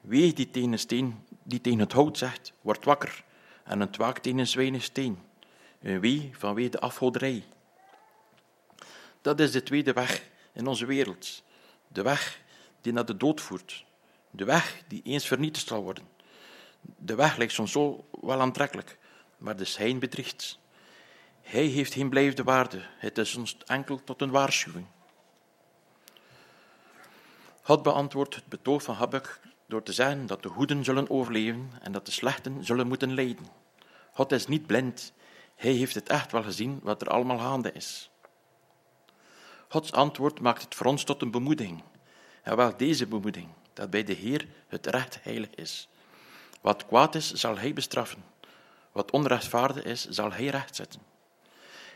[0.00, 3.24] Wie die tegen, een steen, die tegen het hout zegt, wordt wakker,
[3.64, 5.18] en het waakt tegen een zwijnig steen.
[5.78, 7.44] En wie vanwege de afhouderij.
[9.20, 11.42] Dat is de tweede weg in onze wereld.
[11.88, 12.40] De weg
[12.80, 13.84] die naar de dood voert.
[14.30, 16.08] De weg die eens vernietigd zal worden.
[16.80, 18.98] De weg lijkt soms zo wel aantrekkelijk,
[19.36, 20.58] maar de schijn bedriegt.
[21.42, 22.82] Hij heeft geen blijvende waarde.
[22.98, 24.86] Het is ons enkel tot een waarschuwing.
[27.62, 31.92] God beantwoordt het betoog van Habakkuk door te zeggen dat de goeden zullen overleven en
[31.92, 33.46] dat de slechten zullen moeten lijden.
[34.12, 35.12] God is niet blind.
[35.56, 38.10] Hij heeft het echt wel gezien wat er allemaal gaande is.
[39.68, 41.82] Gods antwoord maakt het voor ons tot een bemoediging.
[42.42, 45.88] En wel deze bemoediging, dat bij de Heer het recht heilig is.
[46.60, 48.24] Wat kwaad is, zal Hij bestraffen.
[48.92, 51.00] Wat onrechtvaardig is, zal Hij rechtzetten.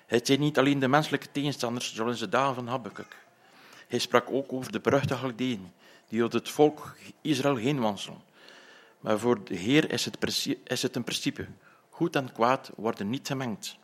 [0.06, 3.16] Het zijn niet alleen de menselijke tegenstanders zoals de dagen van Habakkuk.
[3.88, 5.72] Hij sprak ook over de beruchte Galdeën,
[6.08, 8.22] die door het volk Israël heen wanselen.
[9.00, 10.18] Maar voor de Heer is het,
[10.64, 11.46] is het een principe.
[11.90, 13.76] Goed en kwaad worden niet gemengd.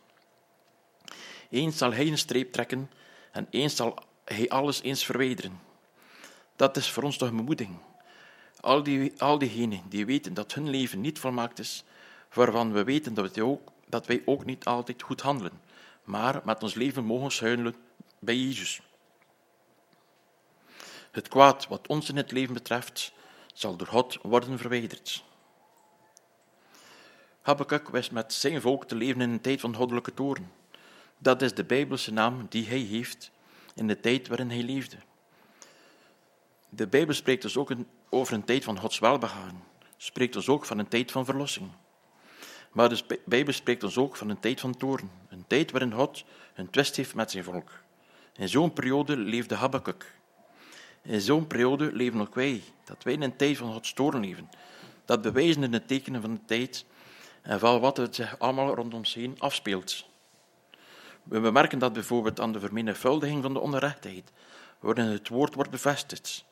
[1.49, 2.91] Eens zal Hij een streep trekken
[3.31, 5.59] en eens zal Hij alles eens verwijderen.
[6.55, 7.77] Dat is voor ons toch een bemoediging.
[8.59, 11.83] Al, die, al diegenen die weten dat hun leven niet volmaakt is,
[12.33, 15.61] waarvan we weten dat, wij ook, dat wij ook niet altijd goed handelen,
[16.03, 17.75] maar met ons leven mogen schuilen
[18.19, 18.81] bij Jezus.
[21.11, 23.13] Het kwaad wat ons in het leven betreft,
[23.53, 25.23] zal door God worden verwijderd.
[27.41, 30.51] Habakkuk wist met zijn volk te leven in een tijd van goddelijke toren.
[31.17, 33.31] Dat is de Bijbelse naam die hij heeft
[33.75, 34.97] in de tijd waarin hij leefde.
[36.69, 37.71] De Bijbel spreekt dus ook
[38.09, 39.63] over een tijd van Gods welbegaan,
[39.97, 41.69] spreekt dus ook van een tijd van verlossing.
[42.71, 46.23] Maar de Bijbel spreekt ons ook van een tijd van toorn, een tijd waarin God
[46.53, 47.71] een twist heeft met zijn volk.
[48.33, 50.19] In zo'n periode leefde Habakkuk.
[51.01, 54.49] In zo'n periode leven ook wij, dat wij in een tijd van Gods toorn leven.
[55.05, 56.85] Dat bewijzen in de tekenen van de tijd
[57.41, 60.05] en van wat het zich allemaal rondom ons heen afspeelt.
[61.23, 64.31] We bemerken dat bijvoorbeeld aan de vermenigvuldiging van de onrechtheid,
[64.79, 66.45] waarin het woord wordt bevestigd.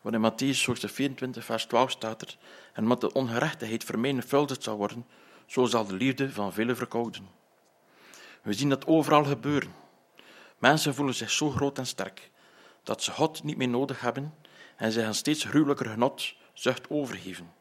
[0.00, 2.36] Want in Matthäus 24, vers 12 staat er,
[2.72, 5.06] en omdat de ongerechtigheid vermenigvuldigd zal worden,
[5.46, 7.28] zo zal de liefde van velen verkouden.
[8.42, 9.74] We zien dat overal gebeuren.
[10.58, 12.30] Mensen voelen zich zo groot en sterk,
[12.82, 14.34] dat ze God niet meer nodig hebben
[14.76, 17.52] en zich een steeds gruwelijker genot, zucht overgeven,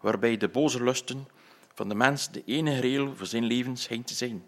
[0.00, 1.28] waarbij de boze lusten
[1.74, 4.46] van de mens de enige regel voor zijn leven schijnt te zijn.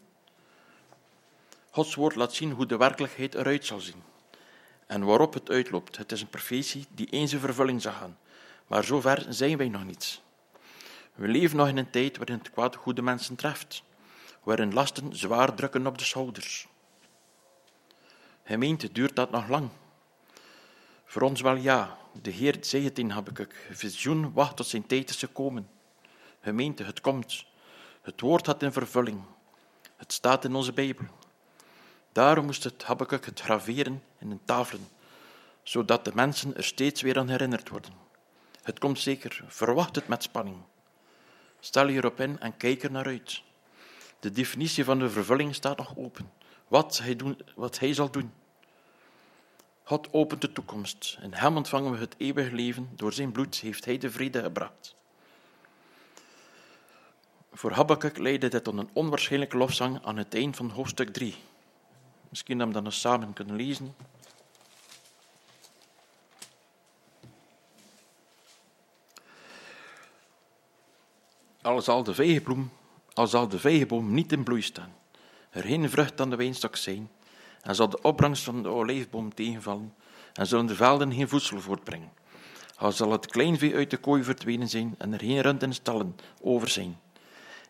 [1.70, 4.02] Gods woord laat zien hoe de werkelijkheid eruit zal zien
[4.86, 5.96] en waarop het uitloopt.
[5.96, 8.18] Het is een profetie die eens in vervulling zal gaan,
[8.66, 10.20] maar zover zijn wij nog niet.
[11.14, 13.82] We leven nog in een tijd waarin het kwaad goede mensen treft,
[14.42, 16.68] waarin lasten zwaar drukken op de schouders.
[18.44, 19.68] Gemeente, duurt dat nog lang?
[21.06, 21.98] Voor ons wel ja.
[22.22, 23.68] De Heer zei het in Habakkuk.
[23.70, 25.68] Visioen wacht tot zijn tijd is gekomen.
[26.40, 27.44] Gemeente, het komt.
[28.02, 29.20] Het woord had in vervulling.
[29.96, 31.04] Het staat in onze Bijbel.
[32.12, 34.88] Daarom moest het Habakkuk het graveren in een tafelen,
[35.62, 37.92] zodat de mensen er steeds weer aan herinnerd worden.
[38.62, 40.56] Het komt zeker, verwacht het met spanning.
[41.60, 43.42] Stel je erop in en kijk er naar uit.
[44.20, 46.32] De definitie van de vervulling staat nog open.
[46.68, 48.32] Wat hij, doen, wat hij zal doen.
[49.88, 51.18] God opent de toekomst.
[51.22, 52.88] In hem ontvangen we het eeuwige leven.
[52.94, 54.94] Door zijn bloed heeft hij de vrede gebracht.
[57.52, 61.34] Voor Habakkuk leidde dit tot een onwaarschijnlijke lofzang aan het eind van hoofdstuk 3.
[62.28, 63.94] Misschien dat we dat nog samen kunnen lezen.
[71.62, 72.70] Al zal de vijgenboom,
[73.12, 74.94] al zal de vijgenboom niet in bloei staan,
[75.50, 77.10] er geen vrucht aan de wijnstok zijn,
[77.66, 79.94] en zal de opbrengst van de olijfboom tegenvallen,
[80.32, 82.12] en zullen de velden geen voedsel voortbrengen.
[82.76, 86.16] Al zal het kleinvee uit de kooi verdwenen zijn, en er geen rund de stallen
[86.40, 86.98] over zijn.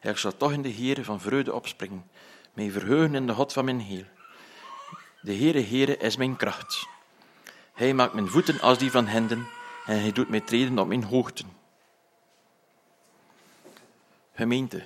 [0.02, 2.10] Ik zal toch in de Heere van vreugde opspringen,
[2.54, 4.04] mij verheugen in de God van mijn heel.
[5.20, 6.86] De Heere, Heere is mijn kracht.
[7.74, 9.46] Hij maakt mijn voeten als die van henden,
[9.86, 11.46] en hij doet mij treden op mijn hoogten.
[14.34, 14.82] Gemeente,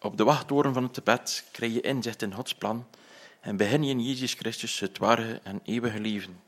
[0.00, 2.86] Op de wachttoren van het gebed krijg je inzicht in Gods plan
[3.40, 6.40] en begin je in Jezus Christus het ware en eeuwige leven.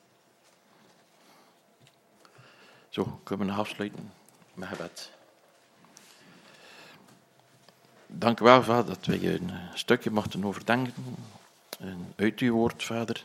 [2.88, 4.12] Zo, kunnen we afsluiten
[4.54, 5.10] met gebed.
[8.06, 11.16] Dank u wel, vader, dat wij een eh, stukje mochten overdenken
[11.78, 13.24] en uit uw woord, vader.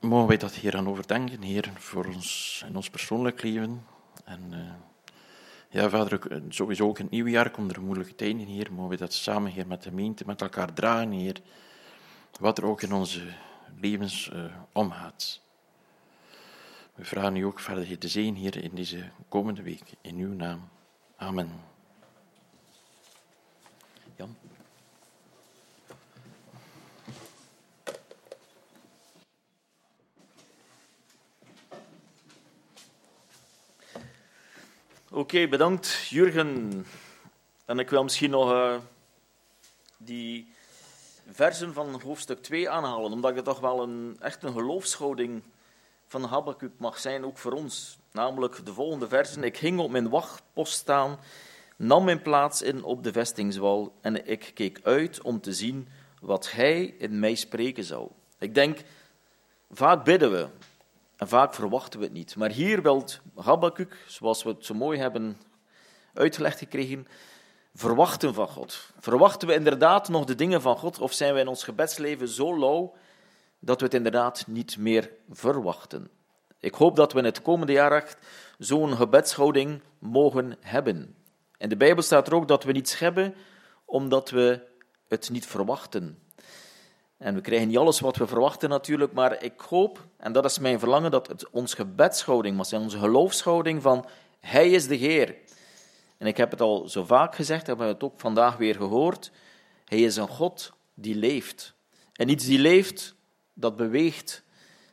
[0.00, 3.86] Mogen wij dat hier aan overdenken, Heer, voor ons in ons persoonlijk leven.
[4.24, 4.72] En uh,
[5.76, 8.72] ja, vader, eh, sowieso ook in het nieuwe jaar komt er moeilijke tijden, Heer.
[8.72, 11.40] Mogen we dat samen, Heer, met de gemeente, met elkaar dragen, Heer.
[12.40, 13.22] Wat er ook in onze
[13.80, 15.40] levens uh, omgaat.
[16.94, 19.92] We vragen u ook verder, Heer, de zegen, Heer, in deze komende week.
[20.00, 20.68] In uw naam.
[21.16, 21.50] Amen.
[24.16, 24.36] Jan?
[35.16, 36.86] Oké, bedankt Jurgen.
[37.64, 38.76] En ik wil misschien nog uh,
[39.96, 40.52] die
[41.30, 45.42] versen van hoofdstuk 2 aanhalen, omdat het toch wel een, echt een geloofshouding
[46.06, 47.98] van Habakkuk mag zijn, ook voor ons.
[48.12, 49.44] Namelijk de volgende versen.
[49.44, 51.18] Ik ging op mijn wachtpost staan,
[51.76, 55.88] nam mijn plaats in op de vestingswal en ik keek uit om te zien
[56.20, 58.08] wat hij in mij spreken zou.
[58.38, 58.78] Ik denk,
[59.70, 60.48] vaak bidden we
[61.16, 62.36] en vaak verwachten we het niet.
[62.36, 63.04] Maar hier wil
[63.34, 65.40] Habakkuk, zoals we het zo mooi hebben
[66.14, 67.06] uitgelegd gekregen,
[67.74, 68.90] verwachten van God.
[68.98, 72.58] Verwachten we inderdaad nog de dingen van God of zijn we in ons gebedsleven zo
[72.58, 72.94] lauw
[73.58, 76.10] dat we het inderdaad niet meer verwachten?
[76.60, 78.16] Ik hoop dat we in het komende jaar echt
[78.58, 81.16] zo'n gebedshouding mogen hebben.
[81.58, 83.34] In de Bijbel staat er ook dat we niets hebben
[83.84, 84.60] omdat we
[85.08, 86.18] het niet verwachten.
[87.18, 90.58] En we krijgen niet alles wat we verwachten natuurlijk, maar ik hoop, en dat is
[90.58, 94.06] mijn verlangen, dat het ons gebedshouding was, onze geloofshouding van
[94.40, 95.34] Hij is de Heer.
[96.18, 99.30] En ik heb het al zo vaak gezegd, hebben we het ook vandaag weer gehoord.
[99.84, 101.74] Hij is een God die leeft.
[102.12, 103.14] En iets die leeft,
[103.54, 104.42] dat beweegt,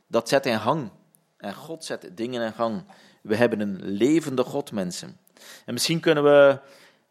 [0.07, 0.91] dat zet in gang.
[1.37, 2.83] En God zet dingen in gang.
[3.21, 5.17] We hebben een levende God, mensen.
[5.65, 6.59] En misschien kunnen we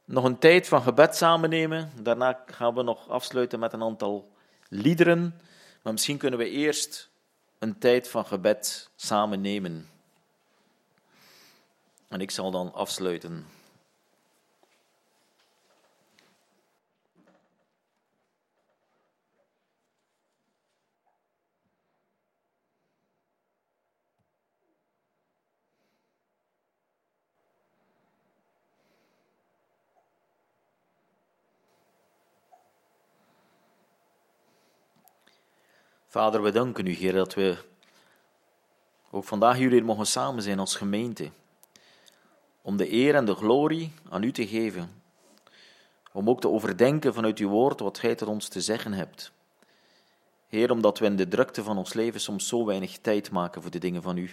[0.04, 1.90] nog een tijd van gebed samen nemen.
[2.02, 4.31] Daarna gaan we nog afsluiten met een aantal
[4.72, 5.40] liederen.
[5.82, 7.10] Maar misschien kunnen we eerst
[7.58, 9.88] een tijd van gebed samen nemen.
[12.08, 13.46] En ik zal dan afsluiten.
[36.12, 37.56] Vader, we danken u, Heer, dat we
[39.10, 41.30] ook vandaag hier mogen samen zijn als gemeente.
[42.62, 45.02] Om de eer en de glorie aan u te geven.
[46.12, 49.32] Om ook te overdenken vanuit uw woord wat gij tot ons te zeggen hebt.
[50.48, 53.70] Heer, omdat we in de drukte van ons leven soms zo weinig tijd maken voor
[53.70, 54.30] de dingen van u.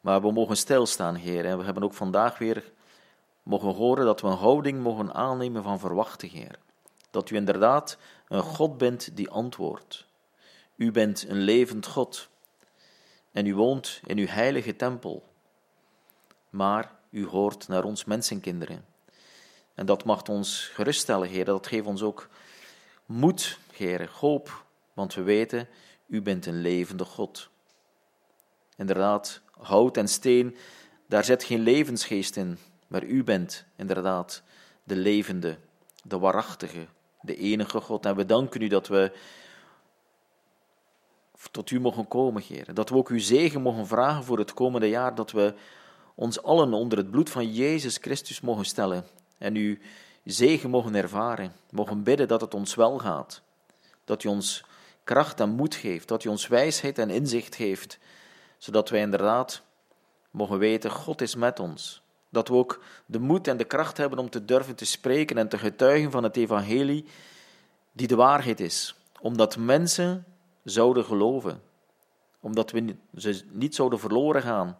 [0.00, 1.44] Maar we mogen stilstaan, Heer.
[1.44, 2.72] En we hebben ook vandaag weer
[3.42, 6.58] mogen horen dat we een houding mogen aannemen van verwachten, Heer.
[7.10, 7.98] Dat u inderdaad
[8.28, 10.06] een God bent die antwoordt.
[10.78, 12.28] U bent een levend God
[13.32, 15.28] en u woont in uw heilige tempel.
[16.50, 18.84] Maar u hoort naar ons mensenkinderen.
[19.74, 21.44] En dat mag ons geruststellen, Heer.
[21.44, 22.28] Dat geeft ons ook
[23.06, 24.64] moed, Heer, hoop,
[24.94, 25.68] want we weten,
[26.06, 27.48] u bent een levende God.
[28.76, 30.56] Inderdaad, hout en steen,
[31.06, 34.42] daar zit geen levensgeest in, maar u bent inderdaad
[34.84, 35.58] de levende,
[36.02, 36.86] de waarachtige,
[37.20, 38.06] de enige God.
[38.06, 39.12] En we danken u dat we
[41.50, 42.74] tot u mogen komen, Heer.
[42.74, 45.54] Dat we ook uw zegen mogen vragen voor het komende jaar, dat we
[46.14, 49.06] ons allen onder het bloed van Jezus Christus mogen stellen
[49.38, 49.76] en uw
[50.24, 53.42] zegen mogen ervaren, mogen bidden dat het ons wel gaat,
[54.04, 54.64] dat u ons
[55.04, 57.98] kracht en moed geeft, dat u ons wijsheid en inzicht geeft,
[58.58, 59.62] zodat wij inderdaad
[60.30, 62.02] mogen weten, God is met ons.
[62.30, 65.48] Dat we ook de moed en de kracht hebben om te durven te spreken en
[65.48, 67.04] te getuigen van het evangelie,
[67.92, 68.94] die de waarheid is.
[69.20, 70.24] Omdat mensen
[70.70, 71.62] zouden geloven.
[72.40, 74.76] Omdat we ze niet zouden verloren gaan.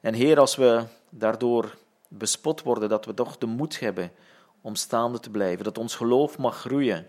[0.00, 1.76] En Heer, als we daardoor
[2.08, 4.12] bespot worden, dat we toch de moed hebben
[4.60, 7.06] om staande te blijven, dat ons geloof mag groeien.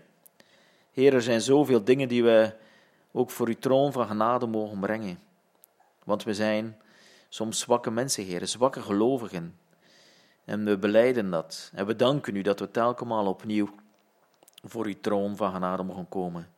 [0.92, 2.52] Heer, er zijn zoveel dingen die we
[3.12, 5.18] ook voor uw troon van genade mogen brengen.
[6.04, 6.76] Want we zijn
[7.28, 9.58] soms zwakke mensen, Heer, zwakke gelovigen.
[10.44, 11.70] En we beleiden dat.
[11.74, 13.68] En we danken u dat we telkens opnieuw
[14.64, 16.53] voor uw troon van genade mogen komen.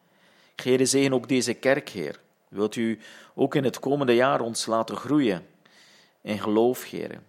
[0.62, 2.20] Heer, zegen ook deze kerk, Heer.
[2.48, 2.98] Wilt u
[3.34, 5.46] ook in het komende jaar ons laten groeien
[6.26, 7.20] in geloof, Heer.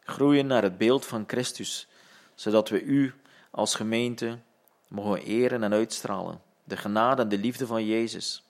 [0.00, 1.88] Groeien naar het beeld van Christus,
[2.34, 3.14] zodat we u
[3.50, 4.38] als gemeente
[4.88, 6.40] mogen eren en uitstralen.
[6.64, 8.44] De genade en de liefde van Jezus.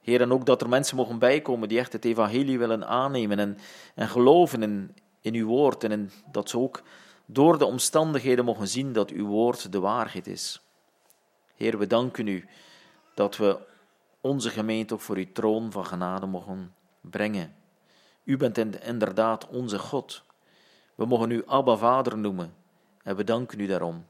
[0.00, 3.58] Heer, en ook dat er mensen mogen bijkomen die echt het evangelie willen aannemen en,
[3.94, 5.84] en geloven in, in uw woord.
[5.84, 6.82] En dat ze ook
[7.26, 10.60] door de omstandigheden mogen zien dat uw woord de waarheid is.
[11.54, 12.48] Heer, we danken u
[13.14, 13.58] dat we
[14.20, 17.54] onze gemeente voor uw troon van genade mogen brengen.
[18.24, 20.22] U bent inderdaad onze God.
[20.94, 22.54] We mogen u Abba Vader noemen
[23.02, 24.06] en we danken u daarom.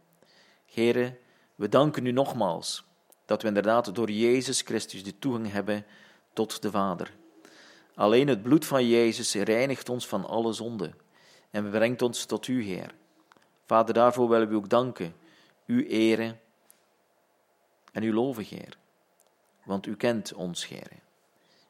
[0.66, 1.18] Heren,
[1.54, 2.84] we danken u nogmaals
[3.24, 5.86] dat we inderdaad door Jezus Christus de toegang hebben
[6.32, 7.12] tot de Vader.
[7.94, 10.90] Alleen het bloed van Jezus reinigt ons van alle zonde
[11.50, 12.94] en brengt ons tot u, Heer.
[13.66, 15.14] Vader, daarvoor willen we u ook danken,
[15.66, 16.40] u eren
[17.92, 18.76] en u loven, Heer.
[19.64, 20.88] Want u kent ons, Heer.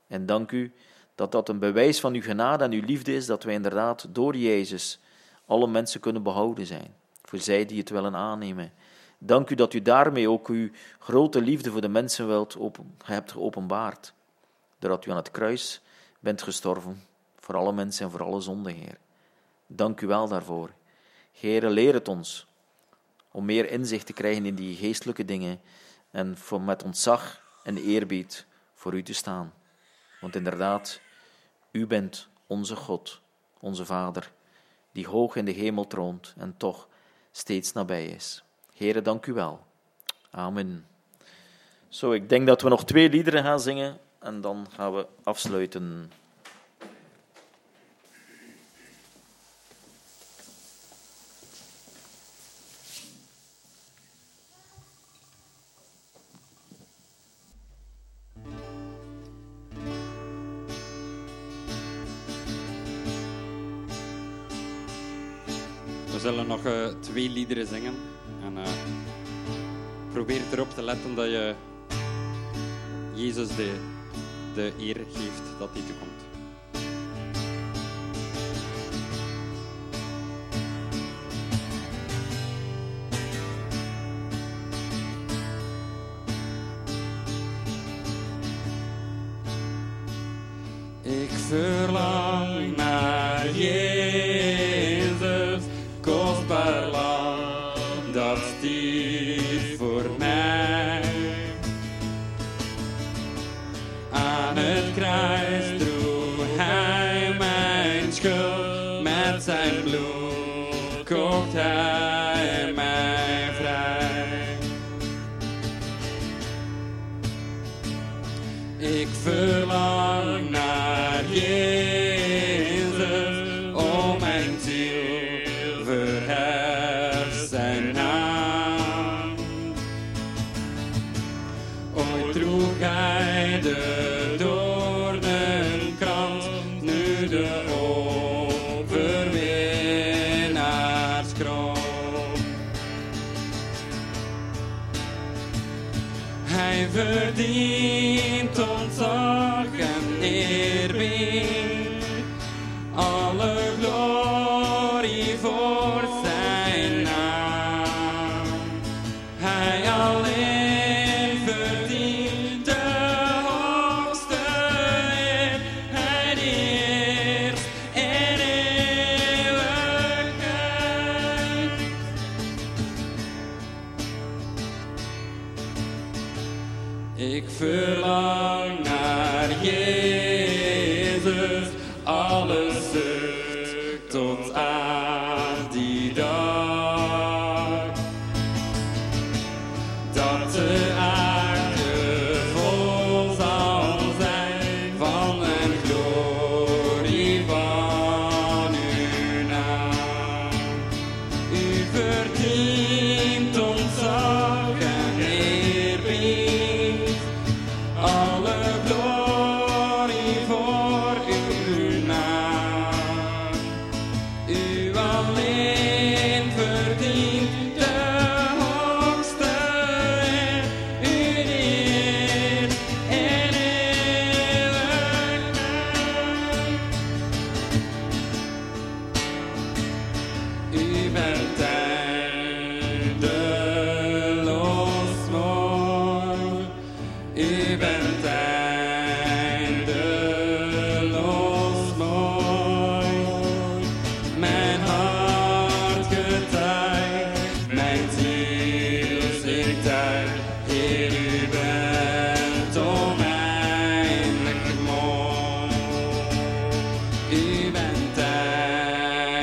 [0.06, 0.72] En dank u
[1.14, 4.36] dat dat een bewijs van uw genade en uw liefde is, dat wij inderdaad door
[4.36, 4.98] Jezus
[5.46, 8.72] alle mensen kunnen behouden zijn, voor zij die het willen aannemen.
[9.18, 13.32] Dank u dat u daarmee ook uw grote liefde voor de mensen wilt open, hebt
[13.32, 14.12] geopenbaard,
[14.78, 15.80] doordat u aan het kruis
[16.20, 17.02] bent gestorven
[17.38, 18.98] voor alle mensen en voor alle zonden, Heer.
[19.66, 20.70] Dank u wel daarvoor.
[21.32, 22.46] Heer, leer het ons
[23.30, 25.60] om meer inzicht te krijgen in die geestelijke dingen
[26.10, 29.52] en voor met ontzag en eerbied voor u te staan.
[30.20, 31.00] Want inderdaad,
[31.70, 33.20] u bent onze God,
[33.60, 34.32] onze Vader,
[34.92, 36.88] die hoog in de hemel troont en toch
[37.30, 38.44] steeds nabij is.
[38.76, 39.64] Here, dank u wel.
[40.30, 40.86] Amen.
[41.88, 46.10] Zo, ik denk dat we nog twee liederen gaan zingen en dan gaan we afsluiten.
[67.46, 67.94] Liederen zingen.
[68.44, 68.70] En eh,
[70.12, 71.54] probeer erop te letten dat je
[73.14, 73.72] Jezus de,
[74.54, 76.33] de eer geeft dat hij toekomt.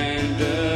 [0.02, 0.71] and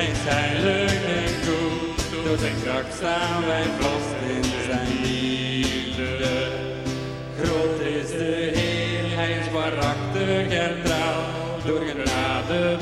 [0.00, 2.24] Hij is heilig en goed.
[2.24, 6.48] Door zijn kracht staan wij vast in zijn liefde.
[7.40, 11.22] Groot is de Heer, hij is waarachtig en trouw.
[11.66, 12.76] Door genade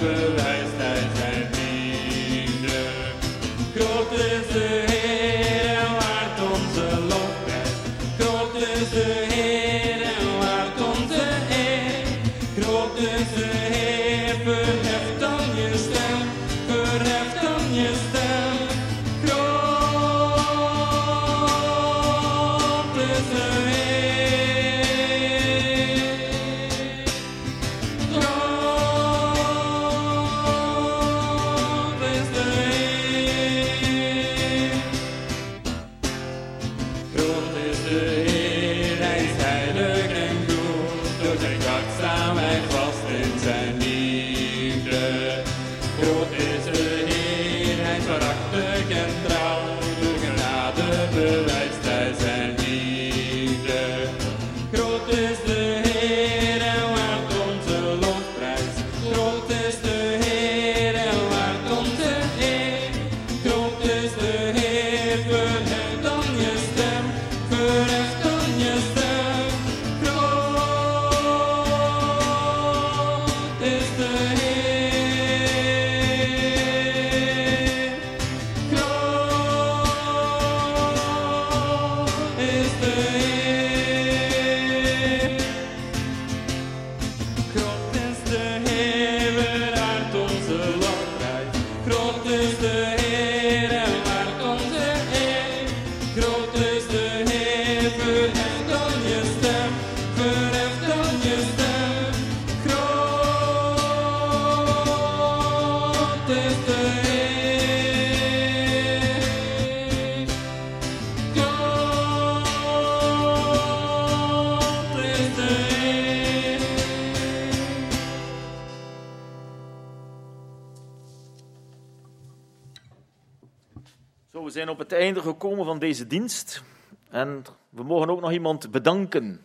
[124.79, 126.63] op het einde gekomen van deze dienst.
[127.11, 129.45] En we mogen ook nog iemand bedanken.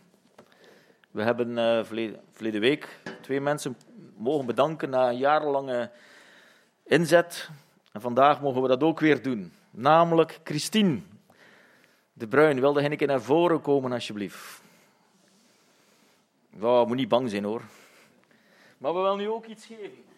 [1.12, 3.78] We hebben eh verleden, week twee mensen
[4.16, 5.92] mogen bedanken na een jarenlange
[6.84, 7.50] inzet.
[7.92, 9.54] En vandaag mogen we dat ook weer doen.
[9.72, 11.02] Namelijk Christine
[12.14, 12.60] de Bruin.
[12.60, 14.62] Wilde hij een keer naar voren komen, alsjeblieft?
[16.60, 17.62] Ja, moet niet bang zijn hoor.
[18.78, 20.13] Maar we willen nu ook iets geven.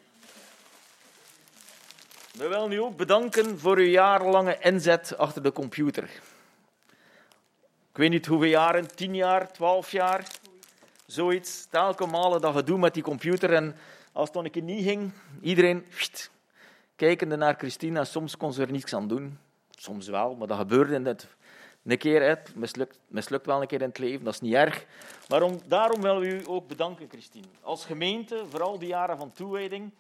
[2.38, 6.04] We willen u ook bedanken voor uw jarenlange inzet achter de computer.
[7.92, 10.28] Ik weet niet hoeveel jaren, tien jaar, twaalf jaar,
[11.06, 11.66] zoiets.
[11.70, 13.54] Telke malen dat gedoe met die computer.
[13.54, 13.76] En
[14.12, 15.12] als het dan een keer niet ging,
[15.42, 15.86] iedereen
[16.96, 18.04] kijkende naar Christina.
[18.04, 19.40] Soms kon ze er niets aan doen.
[19.70, 21.28] Soms wel, maar dat gebeurde net
[21.84, 22.22] een keer.
[22.22, 24.86] Het mislukt, mislukt wel een keer in het leven, dat is niet erg.
[25.30, 27.48] Maar om, daarom willen we u ook bedanken, Christine.
[27.62, 29.92] Als gemeente, voor al die jaren van toewijding.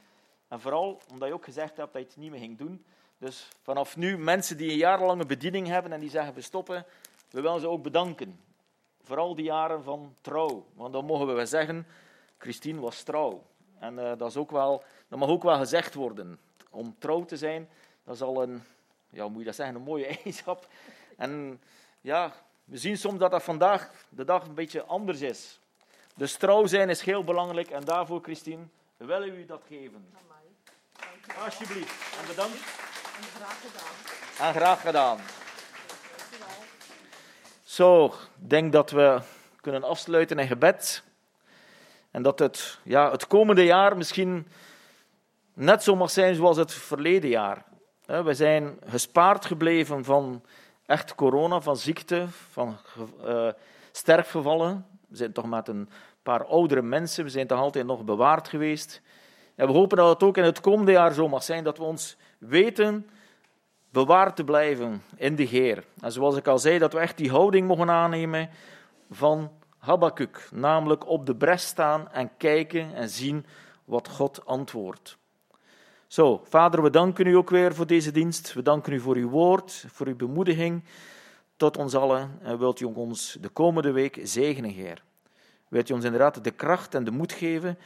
[0.47, 2.85] En vooral omdat je ook gezegd hebt dat je het niet meer ging doen.
[3.17, 6.85] Dus vanaf nu, mensen die een jarenlange bediening hebben en die zeggen we stoppen,
[7.29, 8.39] we willen ze ook bedanken.
[9.03, 10.65] Voor al die jaren van trouw.
[10.73, 11.87] Want dan mogen we wel zeggen,
[12.37, 13.43] Christine was trouw.
[13.79, 16.39] En eh, dat, is ook wel, dat mag ook wel gezegd worden.
[16.69, 17.69] Om trouw te zijn,
[18.03, 18.63] dat is al een,
[19.09, 20.67] ja, moet je dat zeggen, een mooie eigenschap.
[21.17, 21.61] En
[22.01, 22.33] ja,
[22.63, 25.59] we zien soms dat dat vandaag de dag een beetje anders is.
[26.15, 28.63] Dus trouw zijn is heel belangrijk en daarvoor, Christine,
[28.97, 30.05] willen we u dat geven.
[31.45, 31.93] Alsjeblieft.
[32.21, 32.57] En bedankt.
[34.39, 35.19] En graag gedaan.
[37.63, 39.21] Zo, ik denk dat we
[39.61, 41.03] kunnen afsluiten in gebed.
[42.11, 44.47] En dat het, ja, het komende jaar misschien
[45.53, 47.63] net zo mag zijn zoals het verleden jaar.
[48.05, 50.43] We zijn gespaard gebleven van
[50.85, 52.77] echt corona, van ziekte, van
[53.23, 53.49] eh,
[53.91, 54.85] sterfgevallen.
[55.07, 55.89] We zijn toch met een
[56.23, 59.01] paar oudere mensen, we zijn toch altijd nog bewaard geweest.
[59.55, 61.83] En we hopen dat het ook in het komende jaar zo mag zijn, dat we
[61.83, 63.09] ons weten
[63.89, 65.83] bewaard te blijven in de Heer.
[65.99, 68.49] En zoals ik al zei, dat we echt die houding mogen aannemen
[69.11, 73.45] van Habakkuk, namelijk op de bres staan en kijken en zien
[73.85, 75.17] wat God antwoordt.
[76.07, 78.53] Zo, Vader, we danken u ook weer voor deze dienst.
[78.53, 80.83] We danken u voor uw woord, voor uw bemoediging
[81.57, 82.39] tot ons allen.
[82.41, 85.03] En wilt u ons de komende week zegenen, Heer.
[85.67, 87.77] Wilt u ons inderdaad de kracht en de moed geven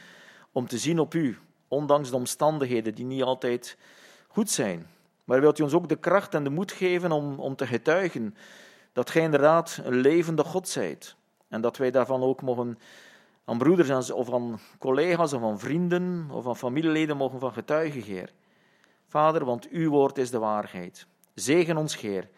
[0.52, 1.38] om te zien op u,
[1.70, 3.76] ondanks de omstandigheden die niet altijd
[4.28, 4.86] goed zijn.
[5.24, 8.34] Maar wilt u ons ook de kracht en de moed geven om, om te getuigen
[8.92, 11.14] dat gij inderdaad een levende God zijt.
[11.48, 12.78] En dat wij daarvan ook mogen
[13.44, 18.32] aan broeders of aan collega's of aan vrienden of aan familieleden mogen van getuigen, Heer.
[19.06, 21.06] Vader, want uw woord is de waarheid.
[21.34, 22.28] Zegen ons, Heer,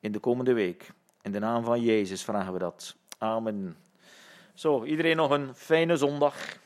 [0.00, 0.92] in de komende week.
[1.22, 2.96] In de naam van Jezus vragen we dat.
[3.18, 3.76] Amen.
[4.54, 6.58] Zo, iedereen nog een fijne zondag.